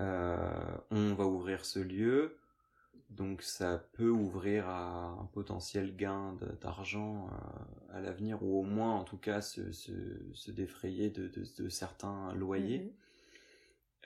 Euh, 0.00 0.76
on 0.90 1.14
va 1.14 1.24
ouvrir 1.24 1.64
ce 1.64 1.78
lieu, 1.78 2.36
donc 3.10 3.42
ça 3.42 3.78
peut 3.92 4.10
ouvrir 4.10 4.68
à 4.68 5.16
un 5.20 5.26
potentiel 5.26 5.94
gain 5.96 6.36
d'argent 6.60 7.28
euh, 7.28 7.96
à 7.96 8.00
l'avenir, 8.00 8.42
ou 8.42 8.58
au 8.58 8.64
moins 8.64 8.94
en 8.94 9.04
tout 9.04 9.18
cas 9.18 9.40
se, 9.40 9.70
se, 9.72 10.50
défrayer 10.50 11.10
de, 11.10 11.28
de, 11.58 11.68
certains 11.68 12.34
loyers. 12.34 12.78
Mhm. 12.80 12.92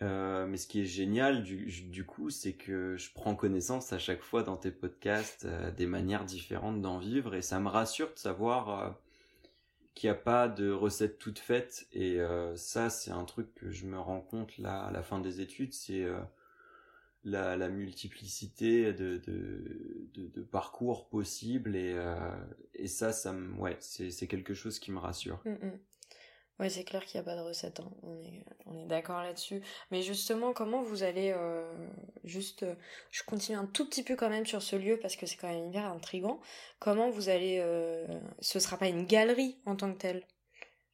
Euh, 0.00 0.46
mais 0.46 0.58
ce 0.58 0.68
qui 0.68 0.80
est 0.82 0.84
génial 0.84 1.42
du, 1.42 1.64
du 1.90 2.04
coup, 2.04 2.30
c'est 2.30 2.52
que 2.52 2.96
je 2.96 3.10
prends 3.12 3.34
connaissance 3.34 3.92
à 3.92 3.98
chaque 3.98 4.22
fois 4.22 4.44
dans 4.44 4.56
tes 4.56 4.70
podcasts 4.70 5.44
des 5.76 5.86
manières 5.86 6.24
différentes 6.24 6.80
d'en 6.80 6.98
vivre 6.98 7.34
et 7.34 7.42
ça 7.42 7.58
me 7.58 7.68
rassure 7.68 8.12
de 8.12 8.18
savoir 8.18 8.96
qu'il 9.98 10.08
n'y 10.08 10.16
a 10.16 10.20
pas 10.20 10.46
de 10.46 10.70
recette 10.70 11.18
toute 11.18 11.40
faite. 11.40 11.88
Et 11.92 12.20
euh, 12.20 12.54
ça, 12.56 12.88
c'est 12.88 13.10
un 13.10 13.24
truc 13.24 13.52
que 13.54 13.70
je 13.70 13.84
me 13.84 13.98
rends 13.98 14.20
compte 14.20 14.56
là 14.58 14.84
à 14.84 14.92
la 14.92 15.02
fin 15.02 15.18
des 15.18 15.40
études, 15.40 15.72
c'est 15.74 16.04
euh, 16.04 16.20
la, 17.24 17.56
la, 17.56 17.68
multiplicité 17.68 18.92
de, 18.92 19.16
de, 19.16 20.42
parcours 20.52 21.08
possibles. 21.08 21.74
Et, 21.74 21.94
euh, 21.96 22.16
et 22.74 22.86
ça, 22.86 23.12
ça 23.12 23.34
ouais, 23.58 23.76
c'est 23.80 24.28
quelque 24.28 24.54
chose 24.54 24.78
qui 24.78 24.92
me 24.92 24.98
rassure. 24.98 25.40
Mm, 25.44 25.66
mm. 25.66 25.78
Ouais, 26.60 26.70
c'est 26.70 26.82
clair 26.82 27.04
qu'il 27.04 27.20
n'y 27.20 27.26
a 27.26 27.30
pas 27.30 27.40
de 27.40 27.46
recette, 27.46 27.78
hein. 27.78 27.90
on 28.02 28.20
est, 28.20 28.44
on 28.66 28.76
est 28.78 28.86
d'accord 28.86 29.22
là-dessus. 29.22 29.62
Mais 29.92 30.02
justement, 30.02 30.52
comment 30.52 30.82
vous 30.82 31.04
allez 31.04 31.32
euh, 31.36 31.64
juste, 32.24 32.64
euh, 32.64 32.74
je 33.12 33.22
continue 33.22 33.56
un 33.56 33.66
tout 33.66 33.86
petit 33.86 34.02
peu 34.02 34.16
quand 34.16 34.28
même 34.28 34.44
sur 34.44 34.60
ce 34.60 34.74
lieu 34.74 34.98
parce 35.00 35.14
que 35.14 35.24
c'est 35.24 35.36
quand 35.36 35.48
même 35.48 35.68
hyper 35.68 35.86
intrigant. 35.86 36.40
Comment 36.80 37.10
vous 37.10 37.28
allez, 37.28 37.58
euh, 37.60 38.06
ce 38.40 38.58
sera 38.58 38.76
pas 38.76 38.88
une 38.88 39.06
galerie 39.06 39.56
en 39.66 39.76
tant 39.76 39.92
que 39.92 39.98
telle, 39.98 40.24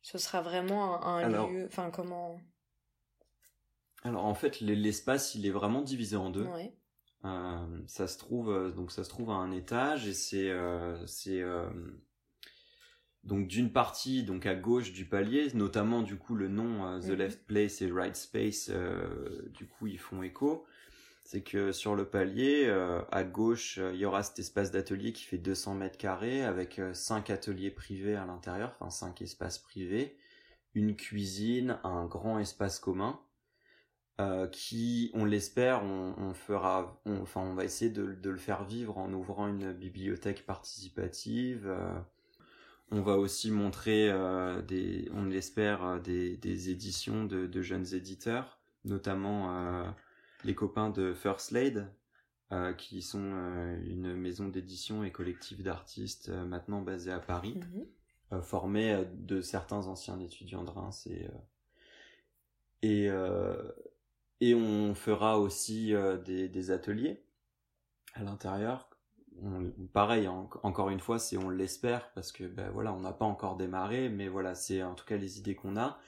ce 0.02 0.18
sera 0.18 0.42
vraiment 0.42 1.02
un, 1.02 1.28
lieu, 1.48 1.64
enfin 1.66 1.90
comment? 1.90 2.38
Alors 4.02 4.26
en 4.26 4.34
fait, 4.34 4.60
l'espace 4.60 5.34
il 5.34 5.46
est 5.46 5.50
vraiment 5.50 5.80
divisé 5.80 6.16
en 6.16 6.28
deux. 6.28 6.44
Ouais. 6.44 6.74
ça 7.86 8.06
se 8.06 8.18
trouve 8.18 8.74
donc 8.74 8.92
ça 8.92 9.02
se 9.02 9.08
trouve 9.08 9.30
à 9.30 9.34
un 9.34 9.50
étage 9.50 10.06
et 10.06 10.12
c'est 10.12 10.52
c'est 11.06 11.42
donc 13.24 13.48
d'une 13.48 13.72
partie 13.72 14.22
donc 14.22 14.46
à 14.46 14.54
gauche 14.54 14.92
du 14.92 15.04
palier, 15.04 15.48
notamment 15.54 16.02
du 16.02 16.16
coup 16.16 16.34
le 16.34 16.48
nom 16.48 16.86
euh, 16.86 17.00
The 17.00 17.08
mhm. 17.08 17.14
Left 17.14 17.46
Place 17.46 17.82
et 17.82 17.90
Right 17.90 18.16
Space, 18.16 18.70
euh, 18.70 19.48
du 19.54 19.66
coup 19.66 19.86
ils 19.86 19.98
font 19.98 20.22
écho. 20.22 20.66
C'est 21.26 21.40
que 21.40 21.72
sur 21.72 21.94
le 21.94 22.04
palier, 22.04 22.64
euh, 22.66 23.00
à 23.10 23.24
gauche, 23.24 23.80
il 23.94 23.98
y 23.98 24.04
aura 24.04 24.22
cet 24.22 24.38
espace 24.40 24.70
d'atelier 24.70 25.14
qui 25.14 25.24
fait 25.24 25.38
200 25.38 25.74
mètres 25.74 25.96
carrés 25.96 26.44
avec 26.44 26.82
cinq 26.92 27.30
ateliers 27.30 27.70
privés 27.70 28.14
à 28.14 28.26
l'intérieur, 28.26 28.76
enfin 28.78 28.90
cinq 28.90 29.22
espaces 29.22 29.58
privés, 29.58 30.18
une 30.74 30.94
cuisine, 30.94 31.78
un 31.82 32.04
grand 32.04 32.38
espace 32.40 32.78
commun. 32.78 33.18
qui, 34.52 35.10
on 35.14 35.24
l'espère, 35.24 35.82
on, 35.82 36.34
fera, 36.34 37.00
enfin, 37.06 37.40
on 37.40 37.54
va 37.54 37.64
essayer 37.64 37.90
de, 37.90 38.12
de, 38.12 38.30
le 38.30 38.36
faire 38.36 38.64
vivre 38.64 38.98
en 38.98 39.10
ouvrant 39.14 39.48
une 39.48 39.72
bibliothèque 39.72 40.44
participative, 40.44 41.74
on 42.94 43.02
va 43.02 43.16
aussi 43.18 43.50
montrer, 43.50 44.08
euh, 44.08 44.62
des, 44.62 45.10
on 45.12 45.24
l'espère, 45.24 45.84
euh, 45.84 45.98
des, 45.98 46.36
des, 46.36 46.70
éditions 46.70 47.24
de, 47.24 47.46
de, 47.46 47.62
jeunes 47.62 47.92
éditeurs, 47.92 48.60
notamment 48.84 49.50
euh, 49.50 49.90
les 50.44 50.54
copains 50.54 50.90
de 50.90 51.12
First 51.12 51.50
Lade, 51.50 51.92
qui 52.78 53.02
sont 53.02 53.18
une 53.84 54.14
maison 54.14 54.46
d'édition 54.46 55.02
et 55.02 55.10
collectif 55.10 55.60
d'artistes 55.60 56.28
maintenant 56.28 56.82
basée 56.82 57.10
à 57.10 57.18
Paris, 57.18 57.58
mhm. 58.30 58.42
formée 58.42 59.04
de 59.12 59.40
certains 59.40 59.88
anciens 59.88 60.20
étudiants 60.20 60.62
de 60.62 60.70
Reims 60.70 61.08
et 61.08 61.26
et, 62.82 63.08
et 64.40 64.54
on 64.54 64.94
fera 64.94 65.40
aussi 65.40 65.94
des, 66.24 66.48
des 66.48 66.70
ateliers 66.70 67.24
à 68.12 68.22
l'intérieur 68.22 68.88
pareil, 69.92 70.28
encore 70.28 70.90
une 70.90 71.00
fois, 71.00 71.18
c'est 71.18 71.36
on 71.36 71.50
l'espère 71.50 72.10
parce 72.12 72.32
que 72.32 72.44
ben 72.44 72.70
voilà, 72.70 72.92
on 72.92 73.00
n'a 73.00 73.12
pas 73.12 73.24
encore 73.24 73.56
démarré, 73.56 74.08
mais 74.08 74.28
voilà, 74.28 74.54
c'est 74.54 74.82
en 74.82 74.94
tout 74.94 75.04
cas 75.04 75.16
les 75.16 75.38
idées 75.38 75.54
qu'on 75.54 75.76
a. 75.76 75.98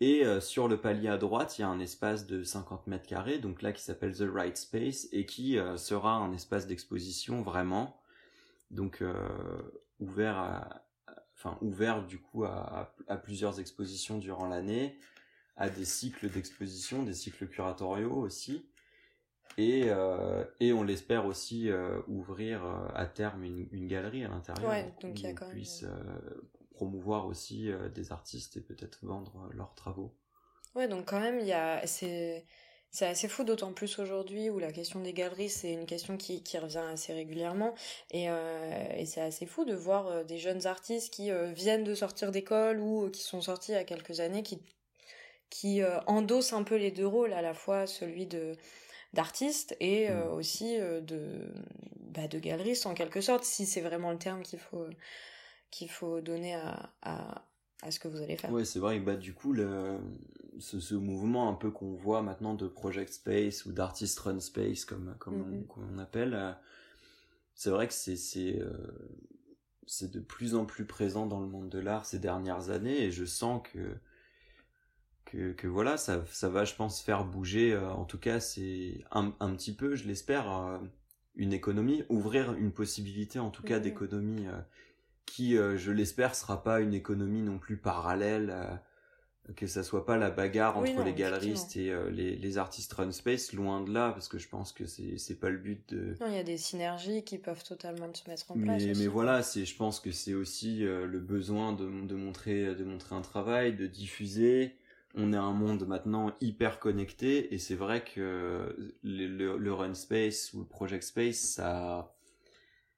Et 0.00 0.26
euh, 0.26 0.40
sur 0.40 0.68
le 0.68 0.78
palier 0.80 1.08
à 1.08 1.16
droite, 1.16 1.58
il 1.58 1.62
y 1.62 1.64
a 1.64 1.68
un 1.68 1.80
espace 1.80 2.26
de 2.26 2.42
50 2.44 2.86
mètres 2.86 3.06
carrés, 3.06 3.38
donc 3.38 3.62
là 3.62 3.72
qui 3.72 3.82
s'appelle 3.82 4.14
The 4.14 4.28
Right 4.30 4.56
Space 4.56 5.08
et 5.12 5.24
qui 5.24 5.58
euh, 5.58 5.78
sera 5.78 6.16
un 6.16 6.32
espace 6.34 6.66
d'exposition 6.66 7.40
vraiment, 7.40 7.98
donc 8.70 9.00
euh, 9.00 9.14
ouvert 10.00 10.68
du 12.06 12.18
coup 12.18 12.44
à 12.44 12.92
plusieurs 13.22 13.58
expositions 13.58 14.18
durant 14.18 14.46
l'année, 14.46 14.98
à 15.56 15.70
des 15.70 15.86
cycles 15.86 16.28
d'exposition, 16.28 17.02
des 17.02 17.14
cycles 17.14 17.46
curatoriaux 17.46 18.16
aussi. 18.16 18.66
Et, 19.58 19.84
euh, 19.86 20.44
et 20.60 20.72
on 20.72 20.82
l'espère 20.82 21.24
aussi 21.24 21.70
euh, 21.70 22.00
ouvrir 22.08 22.64
euh, 22.64 22.88
à 22.94 23.06
terme 23.06 23.42
une, 23.42 23.66
une 23.72 23.86
galerie 23.86 24.24
à 24.24 24.28
l'intérieur 24.28 24.70
ouais, 24.70 24.92
donc 25.00 25.18
où 25.22 25.44
on 25.44 25.48
puisse 25.48 25.84
promouvoir 26.74 27.26
aussi 27.26 27.70
des 27.94 28.12
artistes 28.12 28.58
et 28.58 28.60
peut-être 28.60 28.98
vendre 29.02 29.48
leurs 29.54 29.74
travaux. 29.74 30.14
Ouais, 30.74 30.88
donc 30.88 31.06
quand 31.06 31.20
même, 31.20 31.40
il 31.40 31.46
y 31.46 31.54
a, 31.54 31.86
c'est, 31.86 32.44
c'est 32.90 33.06
assez 33.06 33.28
fou, 33.28 33.44
d'autant 33.44 33.72
plus 33.72 33.98
aujourd'hui 33.98 34.50
où 34.50 34.58
la 34.58 34.70
question 34.72 35.00
des 35.00 35.14
galeries, 35.14 35.48
c'est 35.48 35.72
une 35.72 35.86
question 35.86 36.18
qui, 36.18 36.42
qui 36.42 36.58
revient 36.58 36.84
assez 36.92 37.14
régulièrement. 37.14 37.74
Et, 38.10 38.28
euh, 38.28 38.88
et 38.94 39.06
c'est 39.06 39.22
assez 39.22 39.46
fou 39.46 39.64
de 39.64 39.74
voir 39.74 40.26
des 40.26 40.36
jeunes 40.36 40.66
artistes 40.66 41.14
qui 41.14 41.30
viennent 41.54 41.84
de 41.84 41.94
sortir 41.94 42.30
d'école 42.30 42.78
ou 42.78 43.08
qui 43.08 43.22
sont 43.22 43.40
sortis 43.40 43.72
il 43.72 43.76
y 43.76 43.78
a 43.78 43.84
quelques 43.84 44.20
années, 44.20 44.42
qui 44.42 44.60
qui 45.48 45.80
endosse 46.08 46.52
un 46.52 46.64
peu 46.64 46.74
les 46.74 46.90
deux 46.90 47.06
rôles, 47.06 47.32
à 47.32 47.40
la 47.40 47.54
fois 47.54 47.86
celui 47.86 48.26
de 48.26 48.56
d'artiste 49.16 49.76
et 49.80 50.08
mm. 50.08 50.32
aussi 50.32 50.78
de 50.78 51.40
bah, 52.16 52.28
de 52.28 52.38
galeriste 52.38 52.86
en 52.86 52.94
quelque 52.94 53.20
sorte, 53.20 53.44
si 53.44 53.66
c'est 53.66 53.80
vraiment 53.80 54.12
le 54.12 54.18
terme 54.18 54.42
qu'il 54.42 54.58
faut 54.58 54.86
qu'il 55.70 55.90
faut 55.90 56.20
donner 56.20 56.54
à, 56.54 56.90
à, 57.02 57.44
à, 57.82 57.90
ce 57.90 57.98
que 57.98 58.08
vous 58.08 58.22
allez 58.22 58.36
faire. 58.36 58.52
Oui, 58.52 58.64
c'est 58.64 58.78
vrai. 58.78 58.98
Bah 59.00 59.16
du 59.16 59.34
coup, 59.34 59.52
le, 59.52 59.98
ce, 60.58 60.80
ce 60.80 60.94
mouvement 60.94 61.48
un 61.48 61.54
peu 61.54 61.70
qu'on 61.70 61.92
voit 61.92 62.22
maintenant 62.22 62.54
de 62.54 62.66
project 62.66 63.12
space 63.12 63.66
ou 63.66 63.72
d'artist 63.72 64.18
run 64.20 64.40
space 64.40 64.84
comme 64.84 65.14
comme 65.18 65.66
mm-hmm. 65.66 65.94
on, 65.94 65.98
appelle, 65.98 66.34
euh, 66.34 66.52
c'est 67.54 67.70
vrai 67.70 67.88
que 67.88 67.94
c'est 67.94 68.16
c'est 68.16 68.58
euh, 68.60 68.72
c'est 69.86 70.10
de 70.10 70.20
plus 70.20 70.54
en 70.54 70.64
plus 70.64 70.84
présent 70.84 71.26
dans 71.26 71.40
le 71.40 71.46
monde 71.46 71.68
de 71.68 71.78
l'art 71.78 72.06
ces 72.06 72.18
dernières 72.18 72.70
années 72.70 73.04
et 73.04 73.10
je 73.10 73.24
sens 73.24 73.62
que 73.72 73.96
que, 75.26 75.52
que 75.52 75.66
voilà 75.66 75.96
ça 75.96 76.24
ça 76.30 76.48
va 76.48 76.64
je 76.64 76.74
pense 76.74 77.02
faire 77.02 77.24
bouger 77.24 77.72
euh, 77.72 77.90
en 77.90 78.04
tout 78.04 78.18
cas 78.18 78.40
c'est 78.40 79.04
un, 79.12 79.34
un 79.40 79.54
petit 79.54 79.74
peu 79.74 79.94
je 79.94 80.06
l'espère 80.08 80.80
une 81.36 81.52
économie 81.52 82.04
ouvrir 82.08 82.54
une 82.54 82.72
possibilité 82.72 83.38
en 83.38 83.50
tout 83.50 83.62
cas 83.62 83.78
mm-hmm. 83.78 83.82
d'économie 83.82 84.46
qui, 85.26 85.58
euh, 85.58 85.76
je 85.76 85.92
l'espère, 85.92 86.34
sera 86.34 86.62
pas 86.62 86.80
une 86.80 86.94
économie 86.94 87.42
non 87.42 87.58
plus 87.58 87.76
parallèle, 87.76 88.50
euh, 88.50 89.52
que 89.54 89.66
ça 89.66 89.82
soit 89.82 90.06
pas 90.06 90.16
la 90.16 90.30
bagarre 90.30 90.78
entre 90.78 91.04
les 91.04 91.12
galeristes 91.12 91.76
et 91.76 91.90
euh, 91.90 92.10
les, 92.10 92.36
les 92.36 92.58
artistes 92.58 92.92
run 92.94 93.12
space, 93.12 93.52
loin 93.52 93.80
de 93.80 93.92
là, 93.92 94.10
parce 94.12 94.28
que 94.28 94.38
je 94.38 94.48
pense 94.48 94.72
que 94.72 94.86
c'est 94.86 95.18
c'est 95.18 95.38
pas 95.38 95.50
le 95.50 95.58
but 95.58 95.94
de. 95.94 96.16
Non, 96.20 96.28
il 96.28 96.34
y 96.34 96.38
a 96.38 96.42
des 96.42 96.56
synergies 96.56 97.22
qui 97.22 97.38
peuvent 97.38 97.62
totalement 97.62 98.12
se 98.14 98.28
mettre 98.28 98.50
en 98.50 98.54
place. 98.54 98.82
Mais, 98.82 98.92
mais 98.96 99.06
voilà, 99.06 99.42
c'est, 99.42 99.64
je 99.64 99.76
pense 99.76 100.00
que 100.00 100.10
c'est 100.10 100.34
aussi 100.34 100.80
le 100.80 101.20
besoin 101.20 101.72
de, 101.72 101.84
de 101.84 102.14
montrer, 102.14 102.74
de 102.74 102.84
montrer 102.84 103.14
un 103.14 103.22
travail, 103.22 103.76
de 103.76 103.86
diffuser. 103.86 104.74
On 105.16 105.32
est 105.32 105.36
un 105.36 105.52
monde 105.52 105.86
maintenant 105.86 106.34
hyper 106.42 106.78
connecté 106.78 107.54
et 107.54 107.58
c'est 107.58 107.74
vrai 107.74 108.04
que 108.04 108.94
le, 109.02 109.72
run 109.72 109.94
space 109.94 110.52
ou 110.52 110.60
le 110.60 110.66
project 110.66 111.04
space, 111.04 111.38
ça 111.38 112.12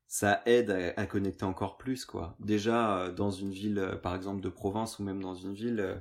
ça 0.08 0.42
aide 0.46 0.70
à, 0.96 1.06
connecter 1.06 1.44
encore 1.44 1.76
plus 1.78 2.04
quoi. 2.04 2.34
Déjà 2.40 2.98
euh, 2.98 3.12
dans 3.12 3.30
une 3.30 3.52
ville 3.52 3.78
euh, 3.78 3.96
par 3.96 4.14
exemple 4.16 4.40
de 4.40 4.48
province 4.48 4.98
ou 4.98 5.04
même 5.04 5.22
dans 5.22 5.34
une 5.34 5.52
ville 5.52 5.80
euh, 5.80 5.96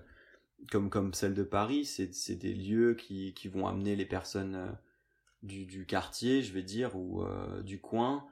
comme 0.71 0.89
comme 0.89 1.13
celle 1.13 1.33
de 1.33 1.43
Paris, 1.43 1.85
c'est 1.85 2.13
c'est 2.15 2.35
des 2.35 2.53
lieux 2.53 2.95
qui 2.95 3.33
qui 3.33 3.47
vont 3.49 3.67
amener 3.67 3.95
les 3.95 4.05
personnes 4.05 4.77
du 5.43 5.65
du 5.65 5.85
quartier, 5.85 6.41
je 6.41 6.53
vais 6.53 6.63
dire 6.63 6.95
ou 6.95 7.23
du 7.63 7.79
coin 7.79 8.25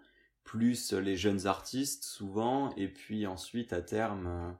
plus 0.43 0.93
les 0.93 1.17
jeunes 1.17 1.47
artistes 1.47 2.03
souvent 2.03 2.73
et 2.77 2.87
puis 2.87 3.27
ensuite 3.27 3.73
à 3.73 3.81
terme 3.81 4.57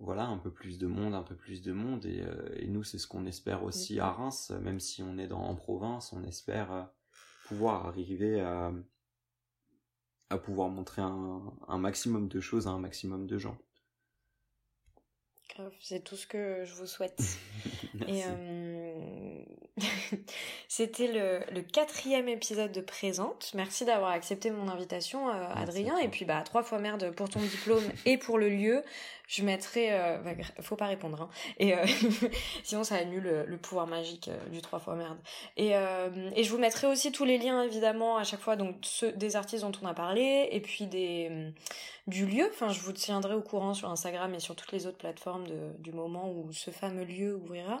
voilà 0.00 0.24
un 0.24 0.38
peu 0.38 0.50
plus 0.50 0.78
de 0.78 0.86
monde, 0.86 1.14
un 1.14 1.22
peu 1.22 1.36
plus 1.36 1.62
de 1.62 1.72
monde 1.72 2.06
et, 2.06 2.24
et 2.56 2.66
nous 2.66 2.82
c'est 2.82 2.98
ce 2.98 3.06
qu'on 3.06 3.26
espère 3.26 3.62
aussi 3.62 4.00
à 4.00 4.10
Reims 4.10 4.50
même 4.62 4.80
si 4.80 5.02
on 5.02 5.18
est 5.18 5.28
dans 5.28 5.42
en 5.42 5.54
province, 5.54 6.12
on 6.12 6.24
espère 6.24 6.90
pouvoir 7.46 7.86
arriver 7.86 8.40
à 8.40 8.72
à 10.30 10.38
pouvoir 10.38 10.68
montrer 10.68 11.02
un, 11.02 11.42
un 11.66 11.78
maximum 11.78 12.28
de 12.28 12.40
choses 12.40 12.66
à 12.66 12.70
un 12.70 12.78
maximum 12.78 13.26
de 13.26 13.36
gens. 13.36 13.58
C'est 15.80 16.02
tout 16.02 16.16
ce 16.16 16.26
que 16.26 16.64
je 16.64 16.74
vous 16.74 16.86
souhaite. 16.86 17.20
Et 18.06 18.22
euh... 18.24 19.44
c'était 20.68 21.08
le, 21.08 21.40
le, 21.54 21.62
quatrième 21.62 22.28
épisode 22.28 22.72
de 22.72 22.80
Présente. 22.80 23.52
Merci 23.54 23.84
d'avoir 23.84 24.10
accepté 24.10 24.50
mon 24.50 24.68
invitation, 24.68 25.28
euh, 25.28 25.48
Adrien. 25.54 25.98
Et 25.98 26.08
puis 26.08 26.24
bah 26.24 26.42
trois 26.42 26.62
fois 26.62 26.78
merde 26.78 27.10
pour 27.14 27.28
ton 27.28 27.40
diplôme 27.40 27.84
et 28.06 28.16
pour 28.18 28.38
le 28.38 28.48
lieu 28.48 28.82
je 29.30 29.44
mettrai 29.44 29.92
euh, 29.92 30.18
bah, 30.18 30.32
faut 30.60 30.74
pas 30.74 30.86
répondre 30.86 31.22
hein. 31.22 31.28
et 31.58 31.74
euh, 31.74 31.86
sinon 32.64 32.82
ça 32.82 32.96
annule 32.96 33.22
le, 33.22 33.44
le 33.46 33.56
pouvoir 33.58 33.86
magique 33.86 34.26
euh, 34.28 34.48
du 34.48 34.60
trois 34.60 34.80
fois 34.80 34.96
merde. 34.96 35.18
Et 35.56 35.76
euh, 35.76 36.10
je 36.36 36.50
vous 36.50 36.58
mettrai 36.58 36.88
aussi 36.88 37.12
tous 37.12 37.24
les 37.24 37.38
liens 37.38 37.62
évidemment 37.62 38.16
à 38.16 38.24
chaque 38.24 38.40
fois 38.40 38.56
donc 38.56 38.76
ceux 38.82 39.12
des 39.12 39.36
artistes 39.36 39.62
dont 39.62 39.72
on 39.82 39.86
a 39.86 39.94
parlé 39.94 40.48
et 40.50 40.60
puis 40.60 40.86
des 40.86 41.52
du 42.08 42.26
lieu. 42.26 42.50
Enfin 42.50 42.70
je 42.72 42.80
vous 42.80 42.92
tiendrai 42.92 43.34
au 43.34 43.40
courant 43.40 43.72
sur 43.72 43.88
Instagram 43.88 44.34
et 44.34 44.40
sur 44.40 44.56
toutes 44.56 44.72
les 44.72 44.88
autres 44.88 44.98
plateformes 44.98 45.44
du 45.78 45.92
moment 45.92 46.32
où 46.32 46.52
ce 46.52 46.72
fameux 46.72 47.04
lieu 47.04 47.36
ouvrira. 47.36 47.78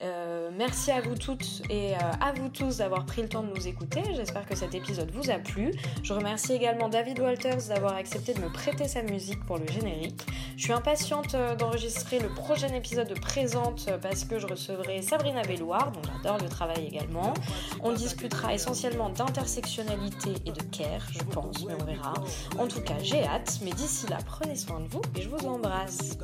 Merci 0.00 0.90
à 0.90 1.00
vous 1.00 1.14
toutes 1.14 1.62
et 1.70 1.94
à 1.94 2.32
vous 2.34 2.48
tous 2.48 2.78
d'avoir 2.78 3.06
pris 3.06 3.22
le 3.22 3.28
temps 3.28 3.44
de 3.44 3.54
nous 3.54 3.68
écouter. 3.68 4.02
J'espère 4.16 4.44
que 4.46 4.56
cet 4.56 4.74
épisode 4.74 5.10
vous 5.12 5.30
a 5.30 5.38
plu. 5.38 5.72
Je 6.02 6.12
remercie 6.12 6.52
également 6.52 6.88
David 6.88 7.20
Walters 7.20 7.68
d'avoir 7.68 7.94
accepté 7.94 8.34
de 8.34 8.40
me 8.40 8.48
prêter 8.48 8.88
sa 8.88 9.02
musique 9.02 9.44
pour 9.46 9.58
le 9.58 9.68
générique. 9.68 10.26
Je 10.56 10.64
suis 10.64 10.72
impatiente 10.80 11.34
euh, 11.34 11.54
d'enregistrer 11.56 12.18
le 12.20 12.28
prochain 12.30 12.68
épisode 12.68 13.06
de 13.06 13.12
Présente 13.12 13.84
euh, 13.88 13.98
parce 13.98 14.24
que 14.24 14.38
je 14.38 14.46
recevrai 14.46 15.02
Sabrina 15.02 15.42
Belloir, 15.42 15.92
dont 15.92 16.00
j'adore 16.02 16.38
le 16.38 16.48
travail 16.48 16.86
également. 16.86 17.34
On 17.82 17.92
discutera 17.92 18.54
essentiellement 18.54 19.10
d'intersectionnalité 19.10 20.30
et 20.46 20.52
de 20.52 20.62
care, 20.72 21.06
je 21.12 21.22
pense, 21.22 21.66
mais 21.66 21.74
on 21.78 21.84
verra. 21.84 22.14
En 22.58 22.66
tout 22.66 22.80
cas, 22.80 22.98
j'ai 23.02 23.22
hâte, 23.24 23.58
mais 23.62 23.72
d'ici 23.72 24.06
là, 24.06 24.16
prenez 24.24 24.56
soin 24.56 24.80
de 24.80 24.88
vous 24.88 25.02
et 25.14 25.20
je 25.20 25.28
vous 25.28 25.46
embrasse. 25.46 26.16